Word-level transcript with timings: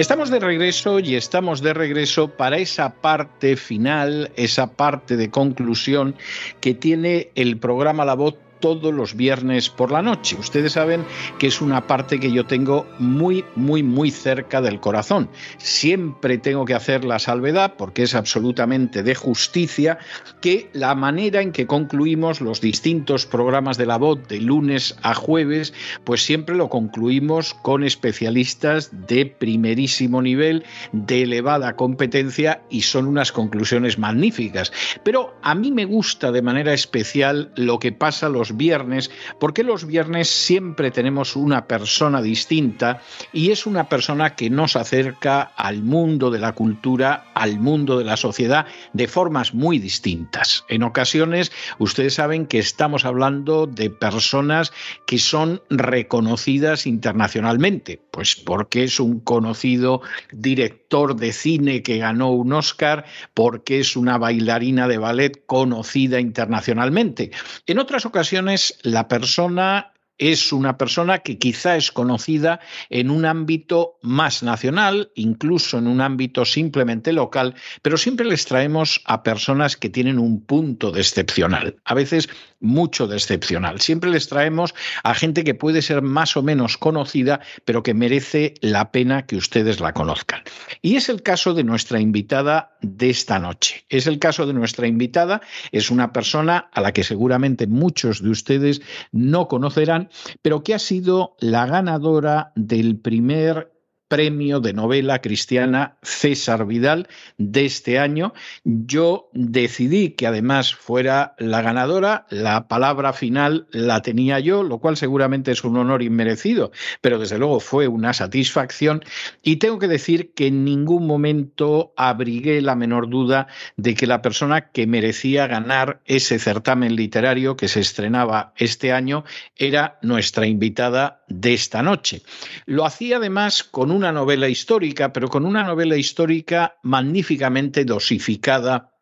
Estamos 0.00 0.30
de 0.30 0.40
regreso 0.40 0.98
y 0.98 1.14
estamos 1.14 1.60
de 1.60 1.74
regreso 1.74 2.28
para 2.28 2.56
esa 2.56 2.88
parte 3.02 3.54
final, 3.54 4.32
esa 4.34 4.68
parte 4.72 5.18
de 5.18 5.30
conclusión 5.30 6.16
que 6.62 6.72
tiene 6.72 7.28
el 7.34 7.58
programa 7.58 8.06
La 8.06 8.14
Voz 8.14 8.34
todos 8.60 8.94
los 8.94 9.16
viernes 9.16 9.68
por 9.68 9.90
la 9.90 10.02
noche. 10.02 10.36
Ustedes 10.38 10.72
saben 10.74 11.04
que 11.38 11.48
es 11.48 11.60
una 11.60 11.86
parte 11.86 12.20
que 12.20 12.30
yo 12.30 12.46
tengo 12.46 12.86
muy, 12.98 13.44
muy, 13.56 13.82
muy 13.82 14.10
cerca 14.10 14.60
del 14.60 14.80
corazón. 14.80 15.28
Siempre 15.58 16.38
tengo 16.38 16.64
que 16.64 16.74
hacer 16.74 17.04
la 17.04 17.18
salvedad, 17.18 17.74
porque 17.76 18.02
es 18.02 18.14
absolutamente 18.14 19.02
de 19.02 19.14
justicia, 19.14 19.98
que 20.40 20.70
la 20.72 20.94
manera 20.94 21.40
en 21.40 21.52
que 21.52 21.66
concluimos 21.66 22.40
los 22.40 22.60
distintos 22.60 23.26
programas 23.26 23.76
de 23.76 23.86
la 23.86 23.98
voz 23.98 24.26
de 24.28 24.40
lunes 24.40 24.96
a 25.02 25.14
jueves, 25.14 25.72
pues 26.04 26.22
siempre 26.22 26.54
lo 26.54 26.68
concluimos 26.68 27.54
con 27.54 27.84
especialistas 27.84 28.90
de 29.06 29.26
primerísimo 29.26 30.22
nivel, 30.22 30.64
de 30.92 31.22
elevada 31.22 31.76
competencia 31.76 32.62
y 32.70 32.82
son 32.82 33.06
unas 33.06 33.32
conclusiones 33.32 33.98
magníficas. 33.98 34.72
Pero 35.04 35.34
a 35.42 35.54
mí 35.54 35.70
me 35.72 35.84
gusta 35.84 36.32
de 36.32 36.42
manera 36.42 36.72
especial 36.72 37.52
lo 37.56 37.78
que 37.78 37.92
pasa 37.92 38.28
los 38.28 38.49
viernes, 38.56 39.10
porque 39.38 39.64
los 39.64 39.86
viernes 39.86 40.28
siempre 40.28 40.90
tenemos 40.90 41.36
una 41.36 41.66
persona 41.66 42.22
distinta 42.22 43.00
y 43.32 43.50
es 43.50 43.66
una 43.66 43.88
persona 43.88 44.34
que 44.34 44.50
nos 44.50 44.76
acerca 44.76 45.42
al 45.42 45.82
mundo 45.82 46.30
de 46.30 46.38
la 46.38 46.52
cultura, 46.52 47.26
al 47.34 47.58
mundo 47.58 47.98
de 47.98 48.04
la 48.04 48.16
sociedad, 48.16 48.66
de 48.92 49.08
formas 49.08 49.54
muy 49.54 49.78
distintas. 49.78 50.64
En 50.68 50.82
ocasiones, 50.82 51.52
ustedes 51.78 52.14
saben 52.14 52.46
que 52.46 52.58
estamos 52.58 53.04
hablando 53.04 53.66
de 53.66 53.90
personas 53.90 54.72
que 55.06 55.18
son 55.18 55.62
reconocidas 55.70 56.86
internacionalmente, 56.86 58.00
pues 58.10 58.36
porque 58.36 58.84
es 58.84 59.00
un 59.00 59.20
conocido 59.20 60.02
director 60.32 60.79
de 60.90 61.32
cine 61.32 61.84
que 61.84 61.98
ganó 61.98 62.32
un 62.32 62.52
Oscar, 62.52 63.04
porque 63.32 63.78
es 63.78 63.96
una 63.96 64.18
bailarina 64.18 64.88
de 64.88 64.98
ballet 64.98 65.46
conocida 65.46 66.18
internacionalmente. 66.18 67.30
En 67.66 67.78
otras 67.78 68.06
ocasiones, 68.06 68.76
la 68.82 69.06
persona 69.06 69.92
es 70.20 70.52
una 70.52 70.76
persona 70.76 71.20
que 71.20 71.38
quizá 71.38 71.76
es 71.76 71.90
conocida 71.90 72.60
en 72.90 73.10
un 73.10 73.24
ámbito 73.24 73.98
más 74.02 74.42
nacional, 74.42 75.10
incluso 75.14 75.78
en 75.78 75.86
un 75.86 76.02
ámbito 76.02 76.44
simplemente 76.44 77.12
local, 77.12 77.54
pero 77.80 77.96
siempre 77.96 78.26
les 78.26 78.44
traemos 78.44 79.00
a 79.06 79.22
personas 79.22 79.78
que 79.78 79.88
tienen 79.88 80.18
un 80.18 80.44
punto 80.44 80.92
de 80.92 81.00
excepcional, 81.00 81.76
a 81.84 81.94
veces 81.94 82.28
mucho 82.60 83.06
de 83.06 83.16
excepcional. 83.16 83.80
Siempre 83.80 84.10
les 84.10 84.28
traemos 84.28 84.74
a 85.02 85.14
gente 85.14 85.44
que 85.44 85.54
puede 85.54 85.80
ser 85.80 86.02
más 86.02 86.36
o 86.36 86.42
menos 86.42 86.76
conocida, 86.76 87.40
pero 87.64 87.82
que 87.82 87.94
merece 87.94 88.54
la 88.60 88.92
pena 88.92 89.26
que 89.26 89.36
ustedes 89.36 89.80
la 89.80 89.94
conozcan. 89.94 90.42
Y 90.82 90.96
es 90.96 91.08
el 91.08 91.22
caso 91.22 91.54
de 91.54 91.64
nuestra 91.64 92.00
invitada 92.00 92.76
de 92.82 93.08
esta 93.08 93.38
noche. 93.38 93.84
Es 93.88 94.06
el 94.06 94.18
caso 94.18 94.46
de 94.46 94.52
nuestra 94.52 94.86
invitada, 94.86 95.40
es 95.72 95.90
una 95.90 96.12
persona 96.12 96.68
a 96.72 96.82
la 96.82 96.92
que 96.92 97.04
seguramente 97.04 97.66
muchos 97.66 98.22
de 98.22 98.28
ustedes 98.28 98.82
no 99.10 99.48
conocerán, 99.48 100.09
pero 100.42 100.62
que 100.62 100.74
ha 100.74 100.78
sido 100.78 101.36
la 101.38 101.66
ganadora 101.66 102.52
del 102.56 102.98
primer 102.98 103.72
premio 104.10 104.58
de 104.58 104.72
novela 104.72 105.20
cristiana 105.20 105.94
César 106.02 106.66
Vidal 106.66 107.06
de 107.38 107.64
este 107.64 108.00
año. 108.00 108.34
Yo 108.64 109.30
decidí 109.32 110.10
que 110.10 110.26
además 110.26 110.74
fuera 110.74 111.36
la 111.38 111.62
ganadora, 111.62 112.26
la 112.28 112.66
palabra 112.66 113.12
final 113.12 113.68
la 113.70 114.02
tenía 114.02 114.40
yo, 114.40 114.64
lo 114.64 114.78
cual 114.78 114.96
seguramente 114.96 115.52
es 115.52 115.62
un 115.62 115.76
honor 115.76 116.02
inmerecido, 116.02 116.72
pero 117.00 117.20
desde 117.20 117.38
luego 117.38 117.60
fue 117.60 117.86
una 117.86 118.12
satisfacción 118.12 119.04
y 119.44 119.56
tengo 119.56 119.78
que 119.78 119.86
decir 119.86 120.32
que 120.34 120.48
en 120.48 120.64
ningún 120.64 121.06
momento 121.06 121.92
abrigué 121.96 122.60
la 122.62 122.74
menor 122.74 123.08
duda 123.08 123.46
de 123.76 123.94
que 123.94 124.08
la 124.08 124.22
persona 124.22 124.72
que 124.72 124.88
merecía 124.88 125.46
ganar 125.46 126.00
ese 126.04 126.40
certamen 126.40 126.96
literario 126.96 127.56
que 127.56 127.68
se 127.68 127.78
estrenaba 127.78 128.54
este 128.56 128.92
año 128.92 129.22
era 129.54 130.00
nuestra 130.02 130.48
invitada 130.48 131.22
de 131.28 131.54
esta 131.54 131.80
noche. 131.84 132.22
Lo 132.66 132.84
hacía 132.84 133.18
además 133.18 133.62
con 133.62 133.92
un 133.92 133.99
una 134.00 134.12
novela 134.12 134.48
histórica, 134.48 135.12
pero 135.12 135.28
con 135.28 135.44
una 135.44 135.62
novela 135.62 135.94
histórica 135.94 136.78
magníficamente 136.82 137.84
dosificada 137.84 138.94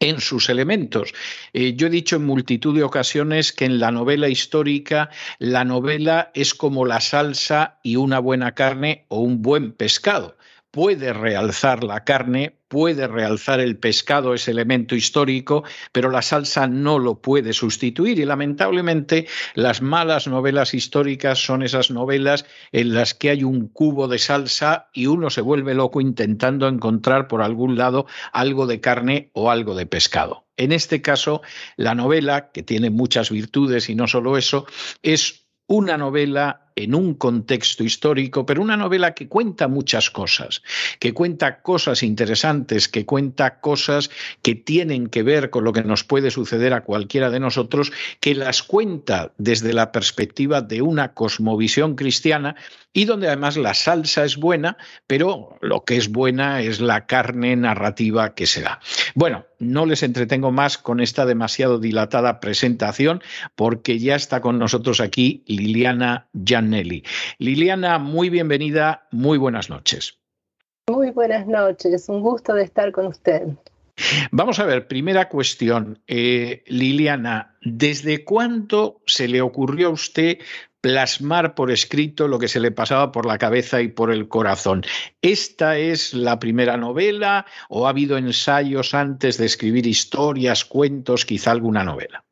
en 0.00 0.18
sus 0.18 0.48
elementos. 0.48 1.12
Eh, 1.52 1.74
yo 1.76 1.88
he 1.88 1.90
dicho 1.90 2.16
en 2.16 2.24
multitud 2.24 2.74
de 2.74 2.84
ocasiones 2.84 3.52
que 3.52 3.66
en 3.66 3.78
la 3.78 3.90
novela 3.90 4.30
histórica 4.30 5.10
la 5.38 5.66
novela 5.66 6.30
es 6.32 6.54
como 6.54 6.86
la 6.86 7.02
salsa 7.02 7.80
y 7.82 7.96
una 7.96 8.18
buena 8.18 8.54
carne 8.54 9.04
o 9.08 9.20
un 9.20 9.42
buen 9.42 9.72
pescado 9.72 10.38
puede 10.74 11.12
realzar 11.12 11.84
la 11.84 12.02
carne, 12.02 12.58
puede 12.66 13.06
realzar 13.06 13.60
el 13.60 13.78
pescado, 13.78 14.34
ese 14.34 14.50
elemento 14.50 14.96
histórico, 14.96 15.62
pero 15.92 16.10
la 16.10 16.20
salsa 16.20 16.66
no 16.66 16.98
lo 16.98 17.22
puede 17.22 17.52
sustituir. 17.52 18.18
Y 18.18 18.24
lamentablemente 18.24 19.28
las 19.54 19.82
malas 19.82 20.26
novelas 20.26 20.74
históricas 20.74 21.38
son 21.38 21.62
esas 21.62 21.92
novelas 21.92 22.44
en 22.72 22.92
las 22.92 23.14
que 23.14 23.30
hay 23.30 23.44
un 23.44 23.68
cubo 23.68 24.08
de 24.08 24.18
salsa 24.18 24.88
y 24.92 25.06
uno 25.06 25.30
se 25.30 25.42
vuelve 25.42 25.74
loco 25.74 26.00
intentando 26.00 26.66
encontrar 26.66 27.28
por 27.28 27.40
algún 27.40 27.78
lado 27.78 28.06
algo 28.32 28.66
de 28.66 28.80
carne 28.80 29.30
o 29.32 29.52
algo 29.52 29.76
de 29.76 29.86
pescado. 29.86 30.48
En 30.56 30.72
este 30.72 31.00
caso, 31.00 31.42
la 31.76 31.94
novela, 31.94 32.50
que 32.50 32.64
tiene 32.64 32.90
muchas 32.90 33.30
virtudes 33.30 33.88
y 33.88 33.94
no 33.94 34.08
solo 34.08 34.36
eso, 34.36 34.66
es 35.04 35.46
una 35.68 35.96
novela 35.96 36.63
en 36.76 36.94
un 36.94 37.14
contexto 37.14 37.84
histórico, 37.84 38.46
pero 38.46 38.62
una 38.62 38.76
novela 38.76 39.14
que 39.14 39.28
cuenta 39.28 39.68
muchas 39.68 40.10
cosas, 40.10 40.62
que 40.98 41.12
cuenta 41.12 41.62
cosas 41.62 42.02
interesantes, 42.02 42.88
que 42.88 43.06
cuenta 43.06 43.60
cosas 43.60 44.10
que 44.42 44.54
tienen 44.54 45.08
que 45.08 45.22
ver 45.22 45.50
con 45.50 45.64
lo 45.64 45.72
que 45.72 45.84
nos 45.84 46.04
puede 46.04 46.30
suceder 46.30 46.72
a 46.72 46.82
cualquiera 46.82 47.30
de 47.30 47.40
nosotros, 47.40 47.92
que 48.20 48.34
las 48.34 48.62
cuenta 48.62 49.32
desde 49.38 49.72
la 49.72 49.92
perspectiva 49.92 50.62
de 50.62 50.82
una 50.82 51.14
cosmovisión 51.14 51.94
cristiana 51.94 52.56
y 52.92 53.04
donde 53.06 53.26
además 53.26 53.56
la 53.56 53.74
salsa 53.74 54.24
es 54.24 54.36
buena, 54.36 54.76
pero 55.06 55.58
lo 55.60 55.84
que 55.84 55.96
es 55.96 56.10
buena 56.10 56.60
es 56.62 56.80
la 56.80 57.06
carne 57.06 57.56
narrativa 57.56 58.34
que 58.34 58.46
se 58.46 58.62
da. 58.62 58.80
Bueno, 59.14 59.46
no 59.58 59.86
les 59.86 60.02
entretengo 60.02 60.52
más 60.52 60.78
con 60.78 61.00
esta 61.00 61.26
demasiado 61.26 61.78
dilatada 61.78 62.40
presentación 62.40 63.22
porque 63.56 63.98
ya 63.98 64.14
está 64.14 64.40
con 64.40 64.58
nosotros 64.58 65.00
aquí 65.00 65.42
Liliana 65.46 66.28
Jan 66.46 66.63
Nelly. 66.70 67.04
Liliana, 67.38 67.98
muy 67.98 68.30
bienvenida, 68.30 69.06
muy 69.10 69.38
buenas 69.38 69.70
noches. 69.70 70.18
Muy 70.88 71.10
buenas 71.10 71.46
noches, 71.46 72.08
un 72.08 72.20
gusto 72.20 72.52
de 72.54 72.64
estar 72.64 72.92
con 72.92 73.06
usted. 73.06 73.48
Vamos 74.30 74.58
a 74.58 74.66
ver, 74.66 74.88
primera 74.88 75.28
cuestión. 75.28 76.00
Eh, 76.06 76.62
Liliana, 76.66 77.56
¿desde 77.62 78.24
cuándo 78.24 79.00
se 79.06 79.28
le 79.28 79.40
ocurrió 79.40 79.88
a 79.88 79.92
usted 79.92 80.38
plasmar 80.80 81.54
por 81.54 81.70
escrito 81.70 82.28
lo 82.28 82.38
que 82.38 82.48
se 82.48 82.60
le 82.60 82.70
pasaba 82.70 83.12
por 83.12 83.24
la 83.24 83.38
cabeza 83.38 83.80
y 83.80 83.88
por 83.88 84.12
el 84.12 84.28
corazón? 84.28 84.82
¿Esta 85.22 85.78
es 85.78 86.12
la 86.12 86.38
primera 86.38 86.76
novela 86.76 87.46
o 87.68 87.86
ha 87.86 87.90
habido 87.90 88.18
ensayos 88.18 88.94
antes 88.94 89.38
de 89.38 89.46
escribir 89.46 89.86
historias, 89.86 90.64
cuentos, 90.64 91.24
quizá 91.24 91.52
alguna 91.52 91.84
novela? 91.84 92.24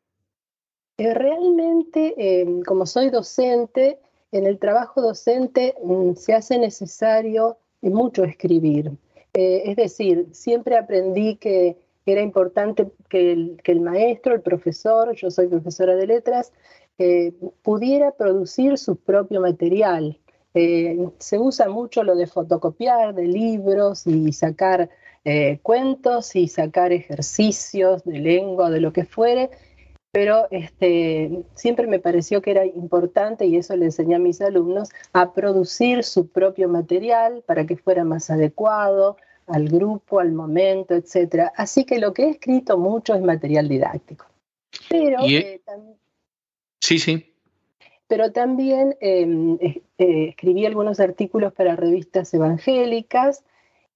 Eh, 0.97 1.13
realmente, 1.13 2.13
eh, 2.17 2.45
como 2.67 2.85
soy 2.85 3.09
docente, 3.09 3.97
en 4.33 4.47
el 4.47 4.57
trabajo 4.57 5.01
docente 5.01 5.75
mm, 5.83 6.15
se 6.15 6.33
hace 6.33 6.57
necesario 6.57 7.57
mucho 7.81 8.23
escribir. 8.23 8.91
Eh, 9.33 9.63
es 9.65 9.75
decir, 9.75 10.27
siempre 10.31 10.75
aprendí 10.75 11.37
que 11.37 11.77
era 12.05 12.21
importante 12.21 12.91
que 13.09 13.31
el, 13.63 13.81
maestro, 13.81 14.33
el 14.33 14.41
profesor, 14.41 15.15
yo 15.15 15.31
soy 15.31 15.47
profesora 15.47 15.95
de 15.95 16.07
letras, 16.07 16.51
eh, 16.97 17.33
pudiera 17.61 18.11
producir 18.11 18.77
su 18.77 18.95
propio 18.95 19.39
material. 19.39 20.19
Eh, 20.55 21.07
se 21.19 21.39
usa 21.39 21.69
mucho 21.69 22.03
lo 22.03 22.15
de 22.15 22.27
fotocopiar 22.27 23.13
de 23.15 23.27
libros 23.27 24.05
y 24.05 24.33
sacar 24.33 24.89
cuentos 25.61 26.35
y 26.35 26.49
sacar 26.49 26.91
ejercicios 26.91 28.03
de 28.03 28.19
lengua, 28.19 28.69
de 28.69 28.81
lo 28.81 28.91
que 28.91 29.05
fuere, 29.05 29.51
pero 30.13 30.47
este, 30.51 31.43
siempre 31.55 31.87
me 31.87 31.97
pareció 31.97 32.43
que 32.43 32.51
era 32.51 32.67
importante, 32.67 33.47
y 33.47 33.57
eso 33.57 33.75
le 33.75 33.85
enseñé 33.85 34.13
a 34.13 34.19
mis 34.19 34.41
alumnos, 34.41 34.89
a 35.11 35.33
producir 35.33 36.03
su 36.03 36.27
propio 36.27 36.69
material 36.69 37.43
para 37.47 37.65
que 37.65 37.77
fuera 37.77 38.03
más 38.03 38.29
adecuado 38.29 39.17
al 39.47 39.67
grupo, 39.67 40.19
al 40.19 40.31
momento, 40.31 40.93
etc. 40.93 41.49
Así 41.55 41.83
que 41.83 41.97
lo 41.97 42.13
que 42.13 42.25
he 42.25 42.29
escrito 42.29 42.77
mucho 42.77 43.15
es 43.15 43.23
material 43.23 43.67
didáctico. 43.67 44.27
Pero, 44.87 45.17
eh, 45.23 45.59
sí, 46.79 46.99
sí. 46.99 47.33
Pero 48.05 48.31
también 48.31 48.95
em, 49.01 49.57
eh, 49.59 49.81
escribí 49.97 50.67
algunos 50.67 50.99
artículos 50.99 51.53
para 51.53 51.75
revistas 51.75 52.31
evangélicas, 52.35 53.43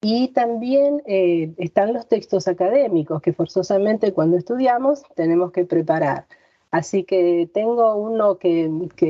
y 0.09 0.29
también 0.29 1.03
eh, 1.05 1.51
están 1.57 1.91
los 1.91 2.07
textos 2.07 2.47
académicos 2.47 3.21
que 3.21 3.33
forzosamente 3.33 4.13
cuando 4.13 4.37
estudiamos 4.37 5.03
tenemos 5.15 5.51
que 5.51 5.65
preparar. 5.65 6.27
Así 6.71 7.03
que 7.03 7.49
tengo 7.53 7.93
uno 7.97 8.37
que, 8.37 8.69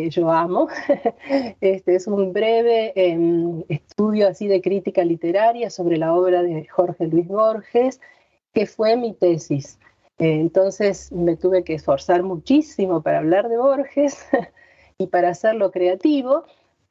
yo 0.09 0.31
amo. 0.31 0.67
Este 1.61 1.93
es 1.93 2.07
un 2.07 2.33
breve 2.33 2.93
em, 2.95 3.63
estudio 3.69 4.27
así 4.27 4.47
de 4.47 4.59
crítica 4.59 5.05
literaria 5.05 5.69
sobre 5.69 5.97
la 5.97 6.15
obra 6.15 6.41
de 6.41 6.65
Jorge 6.65 7.05
Luis 7.05 7.27
Borges, 7.27 8.01
que 8.51 8.65
fue 8.65 8.97
mi 8.97 9.13
tesis. 9.13 9.77
entonces 10.17 11.11
me 11.11 11.35
tuve 11.35 11.63
que 11.63 11.75
esforzar 11.75 12.23
muchísimo 12.23 13.03
para 13.03 13.19
hablar 13.19 13.49
de 13.49 13.57
Borges 13.57 14.17
y 14.97 15.05
para 15.05 15.29
hacerlo 15.29 15.69
creativo 15.69 16.43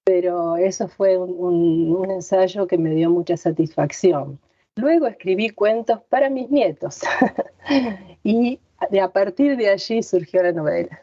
pero 0.06 0.56
eso 0.56 0.86
fue 0.86 1.18
un, 1.18 2.08
ensayo 2.08 2.68
que 2.68 2.78
me 2.78 2.90
dio 2.90 3.10
mucha 3.10 3.36
satisfacción. 3.36 4.38
Luego 4.76 5.08
escribí 5.08 5.50
cuentos 5.50 6.00
para 6.08 6.30
mis 6.30 6.48
nietos 6.48 7.00
y 8.22 8.60
a 9.02 9.10
partir 9.10 9.56
de 9.56 9.68
allí 9.68 10.04
surgió 10.04 10.44
la 10.44 10.52
novela. 10.52 11.02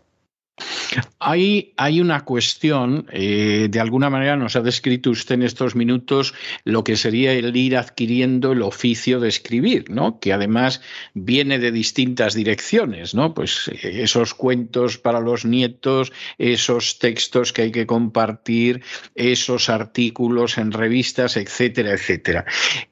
Hay, 1.20 2.02
una 2.02 2.26
cuestión, 2.26 3.08
eh, 3.12 3.68
de 3.70 3.80
alguna 3.80 4.10
manera 4.10 4.36
nos 4.36 4.56
ha 4.56 4.62
descrito 4.62 5.10
usted 5.10 5.36
en 5.36 5.44
estos 5.44 5.76
minutos 5.76 6.34
lo 6.64 6.84
que 6.84 6.96
sería 6.96 7.34
el 7.34 7.56
ir 7.56 7.78
adquiriendo 7.78 8.52
el 8.52 8.62
oficio 8.62 9.20
de 9.20 9.30
escribir, 9.30 9.90
¿no? 9.90 10.20
que 10.20 10.34
además 10.34 10.82
viene 11.14 11.60
de 11.60 11.72
distintas 11.72 12.34
direcciones, 12.34 13.14
¿no? 13.16 13.34
pues 13.34 13.70
eh, 13.70 14.02
esos 14.04 14.34
cuentos 14.34 14.98
para 14.98 15.20
los 15.20 15.46
nietos, 15.46 16.12
esos 16.38 17.00
textos 17.00 17.54
que 17.54 17.64
hay 17.64 17.72
que 17.72 17.88
compartir, 17.88 18.84
esos 19.16 19.70
artículos 19.70 20.58
en 20.58 20.72
revistas, 20.72 21.38
etcétera, 21.38 21.92
etcétera. 21.92 22.46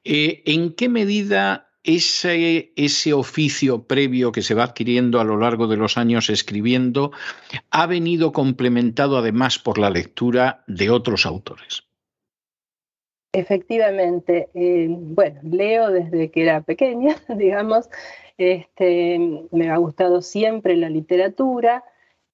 Eh, 0.04 0.44
¿En 0.46 0.74
qué 0.74 0.90
medida 0.90 1.71
ese, 1.84 2.74
ese 2.76 3.14
oficio 3.14 3.84
previo 3.84 4.32
que 4.32 4.42
se 4.42 4.54
va 4.54 4.64
adquiriendo 4.64 5.20
a 5.20 5.24
lo 5.24 5.38
largo 5.38 5.68
de 5.68 5.78
los 5.78 5.98
años 5.98 6.30
escribiendo 6.30 7.12
ha 7.72 7.88
venido 7.88 8.32
complementado 8.32 9.18
además 9.18 9.60
por 9.60 9.78
la 9.78 9.90
lectura 9.90 10.64
de 10.68 10.90
otros 10.90 11.26
autores. 11.26 11.84
Efectivamente, 13.34 14.50
eh, 14.54 14.88
bueno, 14.90 15.40
leo 15.44 15.90
desde 15.90 16.30
que 16.32 16.44
era 16.44 16.62
pequeña, 16.62 17.16
digamos, 17.30 17.90
este, 18.38 19.48
me 19.52 19.70
ha 19.70 19.78
gustado 19.78 20.22
siempre 20.22 20.76
la 20.76 20.90
literatura, 20.90 21.84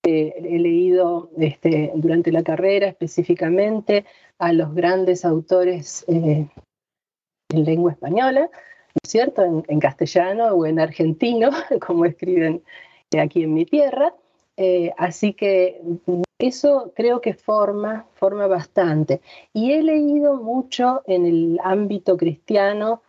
eh, 0.04 0.34
he 0.38 0.58
leído 0.58 1.30
este, 1.38 1.92
durante 1.96 2.32
la 2.32 2.44
carrera 2.44 2.88
específicamente 2.88 4.06
a 4.40 4.54
los 4.54 4.74
grandes 4.74 5.26
autores 5.26 6.06
eh, 6.08 6.48
en 7.50 7.64
lengua 7.64 7.92
española, 7.92 8.50
cierto?, 9.06 9.44
en, 9.44 9.80
castellano 9.80 10.48
o 10.48 10.66
en 10.66 10.80
argentino, 10.80 11.50
como 11.86 12.06
escriben 12.06 12.64
aquí 13.20 13.44
en 13.44 13.54
mi 13.54 13.66
tierra. 13.66 14.14
Eh, 14.58 14.92
así 14.98 15.34
que 15.34 15.82
eso 16.40 16.92
creo 16.96 17.22
que 17.22 17.34
forma, 17.34 18.06
forma 18.14 18.48
bastante. 18.48 19.22
Y 19.54 19.72
he 19.72 19.84
leído 19.84 20.36
mucho 20.36 21.02
en 21.06 21.26
el 21.26 21.60
ámbito 21.64 22.18
cristiano 22.18 23.02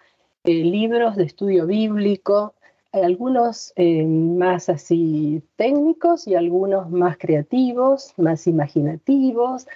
eh, 0.44 0.64
libros 0.64 1.16
de 1.16 1.24
estudio 1.24 1.66
bíblico, 1.66 2.54
algunos 2.92 3.72
eh, 3.76 4.04
más 4.04 4.68
así 4.68 5.42
técnicos 5.56 6.26
y 6.26 6.34
algunos 6.34 6.90
más 6.90 7.18
creativos, 7.18 8.14
más 8.16 8.46
imaginativos. 8.46 9.66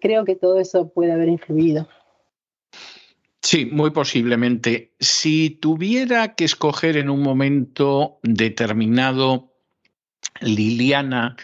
creo 0.00 0.24
que 0.24 0.36
todo 0.36 0.58
eso 0.58 0.88
puede 0.88 1.12
haber 1.12 1.28
influido. 1.28 1.88
Sí, 3.50 3.64
muy 3.64 3.92
posiblemente. 3.92 4.92
Si 5.00 5.48
tuviera 5.48 6.34
que 6.34 6.44
escoger 6.44 6.98
en 6.98 7.08
un 7.08 7.22
momento 7.22 8.18
determinado, 8.22 9.54
Liliana, 10.42 11.34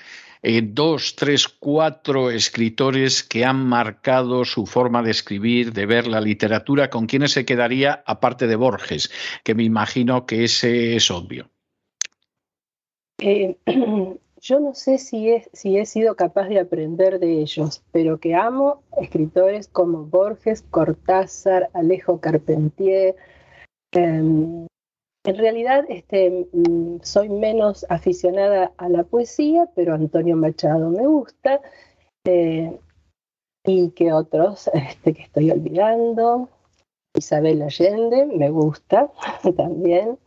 eh, 0.43 0.61
dos, 0.63 1.17
tres, 1.17 1.49
cuatro 1.49 2.31
escritores 2.31 3.23
que 3.23 3.47
han 3.47 3.67
marcado 3.67 4.45
su 4.45 4.67
forma 4.67 5.03
de 5.03 5.13
escribir, 5.13 5.73
de 5.73 5.87
ver 5.87 6.07
la 6.07 6.21
literatura, 6.21 6.91
¿con 6.91 7.07
quiénes 7.07 7.33
se 7.33 7.47
quedaría 7.47 8.03
aparte 8.05 8.47
de 8.47 8.57
Borges? 8.57 9.11
Que 9.43 9.55
me 9.55 9.65
imagino 9.65 10.27
que 10.27 10.45
ese 10.45 10.97
es 10.97 11.11
obvio. 11.11 11.49
Eh, 13.17 13.57
yo 14.45 14.61
no 14.61 14.75
sé 14.75 14.99
si 14.99 15.31
he, 15.31 15.49
si 15.55 15.79
he 15.79 15.87
sido 15.87 16.17
capaz 16.17 16.49
de 16.49 16.61
aprender 16.61 17.19
de 17.19 17.41
ellos, 17.41 17.83
pero 17.93 18.21
que 18.21 18.35
amo 18.35 18.83
escritores 18.99 19.69
como 19.69 20.05
Borges, 20.05 20.61
Cortázar, 20.71 21.71
Alejo 21.73 22.21
Carpentier. 22.21 23.17
Em, 23.93 24.67
en 25.25 25.37
realidad 25.37 25.87
este, 25.89 26.47
mm, 26.53 26.99
soy 27.01 27.31
menos 27.31 27.87
aficionada 27.89 28.73
a 28.77 28.91
la 28.91 29.05
poesía, 29.05 29.71
pero 29.75 29.95
Antonio 29.95 30.37
Machado 30.37 30.91
me 30.91 31.07
gusta. 31.07 31.63
Eh, 32.27 32.79
y 33.65 33.91
que 33.93 34.13
otros 34.13 34.69
este, 34.75 35.15
que 35.15 35.23
estoy 35.23 35.51
olvidando. 35.53 36.51
Isabel 37.17 37.63
Allende 37.63 38.27
me 38.27 38.51
gusta 38.51 39.11
también. 39.57 40.19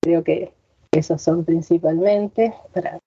Creo 0.00 0.22
que 0.22 0.52
esos 0.92 1.20
son 1.20 1.44
principalmente 1.44 2.54
para 2.72 3.00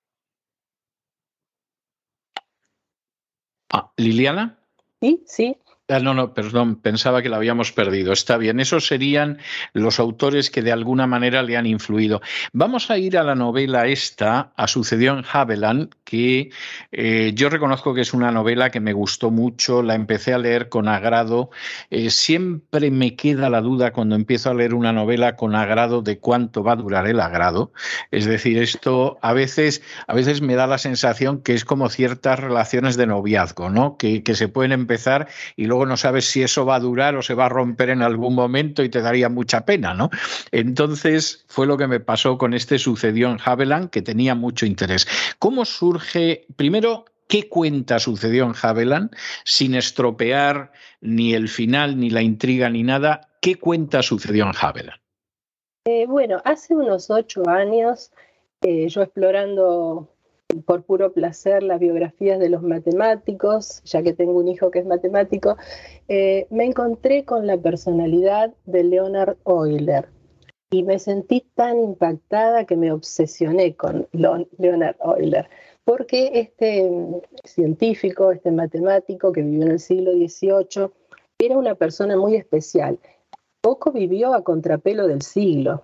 Ah, 3.69 3.85
Liliana. 3.97 4.57
Sí, 5.01 5.23
sí. 5.25 5.57
Ah, 5.89 6.01
no, 6.01 6.13
no, 6.13 6.33
perdón, 6.33 6.75
pensaba 6.81 7.21
que 7.21 7.29
la 7.29 7.37
habíamos 7.37 7.71
perdido. 7.71 8.11
Está 8.11 8.35
bien, 8.35 8.59
esos 8.59 8.87
serían 8.87 9.37
los 9.71 10.01
autores 10.01 10.51
que 10.51 10.61
de 10.61 10.73
alguna 10.73 11.07
manera 11.07 11.43
le 11.43 11.55
han 11.55 11.65
influido. 11.65 12.19
Vamos 12.51 12.91
a 12.91 12.97
ir 12.97 13.17
a 13.17 13.23
la 13.23 13.35
novela 13.35 13.87
esta, 13.87 14.51
a 14.57 14.67
Sucedió 14.67 15.17
en 15.17 15.23
Haveland, 15.31 15.91
que 16.03 16.49
eh, 16.91 17.31
yo 17.35 17.49
reconozco 17.49 17.93
que 17.93 18.01
es 18.01 18.13
una 18.13 18.31
novela 18.31 18.69
que 18.69 18.81
me 18.81 18.91
gustó 18.91 19.31
mucho, 19.31 19.81
la 19.81 19.95
empecé 19.95 20.33
a 20.33 20.39
leer 20.39 20.67
con 20.67 20.89
agrado. 20.89 21.51
Eh, 21.89 22.09
siempre 22.09 22.91
me 22.91 23.15
queda 23.15 23.49
la 23.49 23.61
duda 23.61 23.93
cuando 23.93 24.15
empiezo 24.15 24.49
a 24.49 24.55
leer 24.55 24.73
una 24.73 24.91
novela 24.91 25.37
con 25.37 25.55
agrado 25.55 26.01
de 26.01 26.19
cuánto 26.19 26.63
va 26.63 26.73
a 26.73 26.75
durar 26.75 27.07
el 27.07 27.21
agrado. 27.21 27.71
Es 28.11 28.25
decir, 28.25 28.57
esto 28.57 29.19
a 29.21 29.31
veces, 29.31 29.81
a 30.05 30.13
veces 30.13 30.41
me 30.41 30.55
da 30.55 30.67
la 30.67 30.79
sensación 30.79 31.41
que 31.41 31.53
es 31.53 31.63
como 31.63 31.87
ciertas 31.87 32.41
relaciones 32.41 32.97
de 32.97 33.07
noviazgo, 33.07 33.69
¿no? 33.69 33.95
Que, 33.95 34.21
que 34.21 34.35
se 34.35 34.49
pueden 34.49 34.73
empezar 34.73 35.29
y 35.55 35.63
luego 35.63 35.76
no 35.85 35.97
sabes 35.97 36.25
si 36.25 36.43
eso 36.43 36.65
va 36.65 36.75
a 36.75 36.79
durar 36.79 37.15
o 37.15 37.21
se 37.21 37.33
va 37.33 37.45
a 37.45 37.49
romper 37.49 37.89
en 37.89 38.01
algún 38.01 38.35
momento 38.35 38.83
y 38.83 38.89
te 38.89 39.01
daría 39.01 39.29
mucha 39.29 39.65
pena, 39.65 39.93
¿no? 39.93 40.09
Entonces 40.51 41.45
fue 41.47 41.67
lo 41.67 41.77
que 41.77 41.87
me 41.87 41.99
pasó 41.99 42.37
con 42.37 42.53
este 42.53 42.79
sucedió 42.79 43.29
en 43.29 43.37
Haveland, 43.43 43.89
que 43.89 44.01
tenía 44.01 44.35
mucho 44.35 44.65
interés. 44.65 45.07
¿Cómo 45.39 45.65
surge, 45.65 46.45
primero, 46.55 47.05
qué 47.27 47.49
cuenta 47.49 47.99
sucedió 47.99 48.45
en 48.45 48.53
Haveland, 48.61 49.11
sin 49.43 49.75
estropear 49.75 50.71
ni 51.01 51.33
el 51.33 51.49
final, 51.49 51.99
ni 51.99 52.09
la 52.09 52.21
intriga, 52.21 52.69
ni 52.69 52.83
nada? 52.83 53.29
¿Qué 53.41 53.55
cuenta 53.55 54.01
sucedió 54.01 54.45
en 54.45 54.53
Haveland? 54.59 54.99
Eh, 55.85 56.05
bueno, 56.05 56.41
hace 56.43 56.75
unos 56.75 57.09
ocho 57.09 57.47
años, 57.47 58.11
eh, 58.61 58.89
yo 58.89 59.03
explorando 59.03 60.09
por 60.65 60.83
puro 60.83 61.11
placer 61.11 61.63
las 61.63 61.79
biografías 61.79 62.39
de 62.39 62.49
los 62.49 62.63
matemáticos, 62.63 63.81
ya 63.83 64.01
que 64.01 64.13
tengo 64.13 64.33
un 64.33 64.47
hijo 64.47 64.71
que 64.71 64.79
es 64.79 64.85
matemático, 64.85 65.57
eh, 66.07 66.47
me 66.49 66.65
encontré 66.65 67.25
con 67.25 67.47
la 67.47 67.57
personalidad 67.57 68.53
de 68.65 68.83
Leonard 68.83 69.37
Euler 69.45 70.09
y 70.69 70.83
me 70.83 70.99
sentí 70.99 71.45
tan 71.55 71.79
impactada 71.79 72.65
que 72.65 72.75
me 72.75 72.91
obsesioné 72.91 73.75
con 73.75 74.07
Leonard 74.11 74.95
Euler. 75.17 75.49
porque 75.85 76.31
este 76.33 76.91
científico, 77.45 78.33
este 78.33 78.51
matemático 78.51 79.31
que 79.31 79.41
vivió 79.41 79.63
en 79.63 79.71
el 79.71 79.79
siglo 79.79 80.11
XVIII, 80.11 80.89
era 81.39 81.57
una 81.57 81.75
persona 81.75 82.17
muy 82.17 82.35
especial. 82.35 82.99
Poco 83.61 83.93
vivió 83.93 84.33
a 84.33 84.43
contrapelo 84.43 85.07
del 85.07 85.21
siglo, 85.21 85.83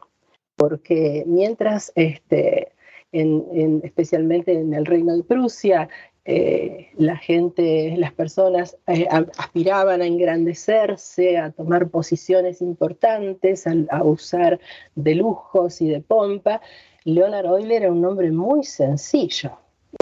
porque 0.58 1.24
mientras, 1.26 1.94
este, 1.96 2.73
especialmente 3.14 4.54
en 4.54 4.74
el 4.74 4.86
reino 4.86 5.16
de 5.16 5.24
Prusia, 5.24 5.88
eh, 6.26 6.88
la 6.96 7.18
gente, 7.18 7.96
las 7.98 8.14
personas 8.14 8.78
eh, 8.88 9.08
aspiraban 9.10 10.02
a 10.02 10.06
engrandecerse, 10.06 11.38
a 11.38 11.52
tomar 11.52 11.90
posiciones 11.90 12.62
importantes, 12.62 13.68
a, 13.68 14.04
usar 14.04 14.60
de 14.96 15.16
lujos 15.16 15.82
y 15.82 15.90
de 15.90 16.00
pompa. 16.00 16.62
Leonard 17.04 17.46
Euler 17.46 17.84
era 17.84 17.92
un 17.92 18.06
hombre 18.06 18.32
muy 18.32 18.64
sencillo, 18.64 19.52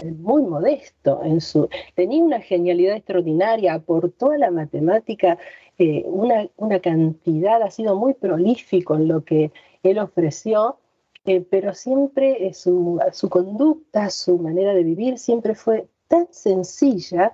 eh, 0.00 0.12
muy 0.12 0.42
modesto 0.42 1.22
en 1.24 1.40
su 1.40 1.68
tenía 1.96 2.22
una 2.22 2.40
genialidad 2.40 2.96
extraordinaria 2.96 3.74
aportó 3.74 4.30
a 4.30 4.38
la 4.38 4.50
matemática 4.52 5.38
una, 6.04 6.48
una, 6.58 6.78
cantidad 6.78 7.60
ha 7.60 7.70
sido 7.72 7.96
muy 7.96 8.14
prolífico 8.14 8.94
en 8.94 9.08
lo 9.08 9.24
que 9.24 9.50
él 9.82 9.98
ofreció 9.98 10.76
pero 11.24 11.72
siempre 11.74 12.52
su, 12.54 13.00
su 13.12 13.28
conducta 13.28 14.10
su 14.10 14.38
manera 14.38 14.74
de 14.74 14.82
vivir 14.82 15.18
siempre 15.18 15.54
fue 15.54 15.86
tan 16.08 16.26
sencilla 16.30 17.32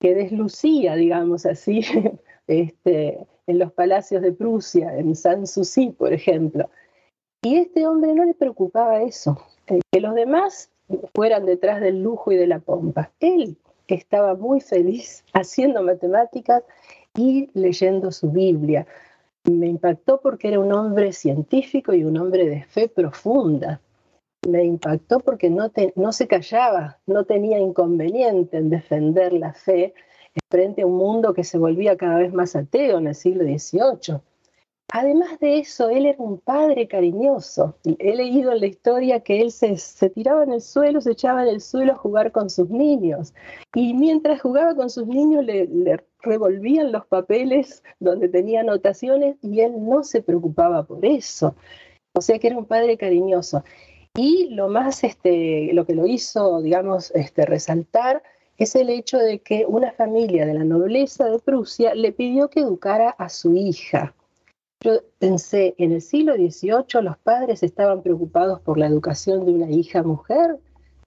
que 0.00 0.14
deslucía, 0.14 0.96
digamos 0.96 1.46
así, 1.46 1.80
este, 2.46 3.26
en 3.46 3.58
los 3.58 3.72
palacios 3.72 4.22
de 4.22 4.32
Prusia, 4.32 4.96
en 4.96 5.14
Sanssouci, 5.16 5.90
por 5.90 6.12
ejemplo. 6.12 6.70
Y 7.42 7.56
este 7.56 7.86
hombre 7.86 8.14
no 8.14 8.24
le 8.24 8.34
preocupaba 8.34 9.02
eso, 9.02 9.38
eh, 9.66 9.80
que 9.90 10.00
los 10.00 10.14
demás 10.14 10.70
fueran 11.14 11.46
detrás 11.46 11.80
del 11.80 12.02
lujo 12.02 12.32
y 12.32 12.36
de 12.36 12.46
la 12.46 12.58
pompa. 12.58 13.12
Él 13.20 13.56
estaba 13.88 14.34
muy 14.34 14.60
feliz 14.60 15.24
haciendo 15.32 15.82
matemáticas 15.82 16.62
y 17.14 17.50
leyendo 17.54 18.12
su 18.12 18.30
Biblia. 18.30 18.86
Me 19.50 19.66
impactó 19.66 20.20
porque 20.20 20.48
era 20.48 20.60
un 20.60 20.72
hombre 20.72 21.12
científico 21.12 21.92
y 21.92 22.04
un 22.04 22.16
hombre 22.16 22.48
de 22.48 22.64
fe 22.64 22.88
profunda 22.88 23.80
me 24.48 24.64
impactó 24.64 25.20
porque 25.20 25.50
no, 25.50 25.70
no 25.96 26.12
se 26.12 26.26
callaba, 26.26 26.98
no 27.06 27.24
tenía 27.24 27.58
inconveniente 27.58 28.58
en 28.58 28.70
defender 28.70 29.32
la 29.32 29.52
fe 29.52 29.94
frente 30.50 30.82
a 30.82 30.86
un 30.86 30.96
mundo 30.96 31.34
que 31.34 31.44
se 31.44 31.58
volvía 31.58 31.96
cada 31.96 32.18
vez 32.18 32.32
más 32.32 32.56
ateo 32.56 32.98
en 32.98 33.08
el 33.08 33.14
siglo 33.14 33.44
XVIII. 33.44 34.20
Además 34.92 35.40
de 35.40 35.58
eso, 35.58 35.88
él 35.88 36.06
era 36.06 36.22
un 36.22 36.38
padre 36.38 36.86
cariñoso. 36.86 37.76
He 37.84 38.14
leído 38.14 38.52
en 38.52 38.60
la 38.60 38.66
historia 38.66 39.20
que 39.20 39.40
él 39.40 39.50
se, 39.50 39.76
tiraba 40.10 40.44
en 40.44 40.52
el 40.52 40.60
suelo, 40.60 41.00
se 41.00 41.12
echaba 41.12 41.42
en 41.42 41.48
el 41.48 41.60
suelo 41.60 41.92
a 41.92 41.96
jugar 41.96 42.30
con 42.32 42.48
sus 42.48 42.70
niños. 42.70 43.34
Y 43.74 43.94
mientras 43.94 44.40
jugaba 44.40 44.74
con 44.74 44.90
sus 44.90 45.06
niños 45.06 45.44
le, 45.44 45.66
le 45.66 46.04
revolvían 46.20 46.92
los 46.92 47.06
papeles 47.06 47.82
donde 47.98 48.28
tenía 48.28 48.60
anotaciones 48.60 49.36
y 49.42 49.60
él 49.60 49.72
no 49.84 50.04
se 50.04 50.22
preocupaba 50.22 50.84
por 50.84 51.04
eso. 51.04 51.56
O 52.12 52.20
sea 52.20 52.38
que 52.38 52.46
era 52.48 52.58
un 52.58 52.66
padre 52.66 52.96
cariñoso. 52.96 53.64
Y 54.16 54.50
lo 54.50 54.68
más, 54.68 55.02
este, 55.02 55.70
lo 55.72 55.86
que 55.86 55.94
lo 55.96 56.06
hizo, 56.06 56.62
digamos, 56.62 57.10
este, 57.16 57.46
resaltar 57.46 58.22
es 58.58 58.76
el 58.76 58.88
hecho 58.90 59.18
de 59.18 59.40
que 59.40 59.66
una 59.66 59.90
familia 59.90 60.46
de 60.46 60.54
la 60.54 60.62
nobleza 60.62 61.24
de 61.28 61.40
Prusia 61.40 61.94
le 61.96 62.12
pidió 62.12 62.48
que 62.48 62.60
educara 62.60 63.10
a 63.10 63.28
su 63.28 63.56
hija. 63.56 64.14
Yo 64.84 65.00
pensé, 65.18 65.74
en 65.78 65.92
el 65.92 66.02
siglo 66.02 66.34
XVIII 66.34 67.02
los 67.02 67.16
padres 67.16 67.62
estaban 67.62 68.02
preocupados 68.02 68.60
por 68.60 68.76
la 68.76 68.86
educación 68.86 69.46
de 69.46 69.52
una 69.52 69.70
hija 69.70 70.02
mujer, 70.02 70.58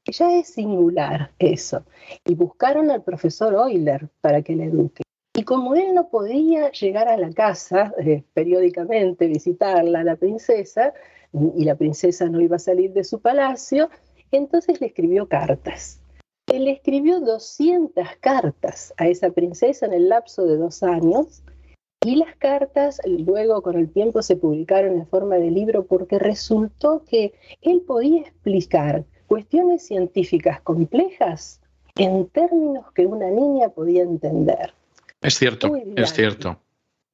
ya 0.06 0.36
es 0.36 0.48
singular 0.48 1.30
eso. 1.38 1.84
Y 2.26 2.34
buscaron 2.34 2.90
al 2.90 3.04
profesor 3.04 3.54
Euler 3.54 4.10
para 4.20 4.42
que 4.42 4.56
le 4.56 4.64
eduque. 4.64 5.04
Y 5.36 5.44
como 5.44 5.76
él 5.76 5.94
no 5.94 6.10
podía 6.10 6.72
llegar 6.72 7.08
a 7.08 7.18
la 7.18 7.30
casa 7.30 7.94
eh, 8.00 8.24
periódicamente, 8.34 9.28
visitarla 9.28 10.04
la 10.04 10.16
princesa, 10.16 10.96
y 11.56 11.64
la 11.64 11.76
princesa 11.76 12.28
no 12.30 12.42
iba 12.42 12.56
a 12.56 12.60
salir 12.60 12.94
de 12.94 13.04
su 13.04 13.20
palacio, 13.22 13.92
entonces 14.32 14.82
le 14.82 14.88
escribió 14.88 15.28
cartas. 15.28 16.02
Él 16.48 16.68
escribió 16.68 17.20
200 17.20 18.08
cartas 18.22 18.92
a 18.98 19.08
esa 19.08 19.30
princesa 19.30 19.86
en 19.86 19.94
el 19.94 20.10
lapso 20.10 20.48
de 20.48 20.58
dos 20.58 20.82
años 20.82 21.44
y 22.06 22.16
las 22.16 22.36
cartas 22.36 23.02
luego 23.06 23.62
con 23.62 23.78
el 23.78 23.92
tiempo 23.92 24.22
se 24.22 24.36
publicaron 24.36 24.94
en 24.98 25.08
forma 25.08 25.36
de 25.36 25.52
libro 25.52 25.86
porque 25.86 26.20
resultó 26.20 27.04
que 27.10 27.34
él 27.62 27.82
podía 27.82 28.22
explicar 28.22 29.04
cuestiones 29.26 29.86
científicas 29.86 30.62
complejas 30.62 31.60
en 31.96 32.28
términos 32.28 32.92
que 32.94 33.06
una 33.06 33.30
niña 33.30 33.70
podía 33.70 34.04
entender. 34.04 34.74
Es 35.22 35.36
cierto, 35.36 35.76
es 35.76 36.14
cierto. 36.14 36.58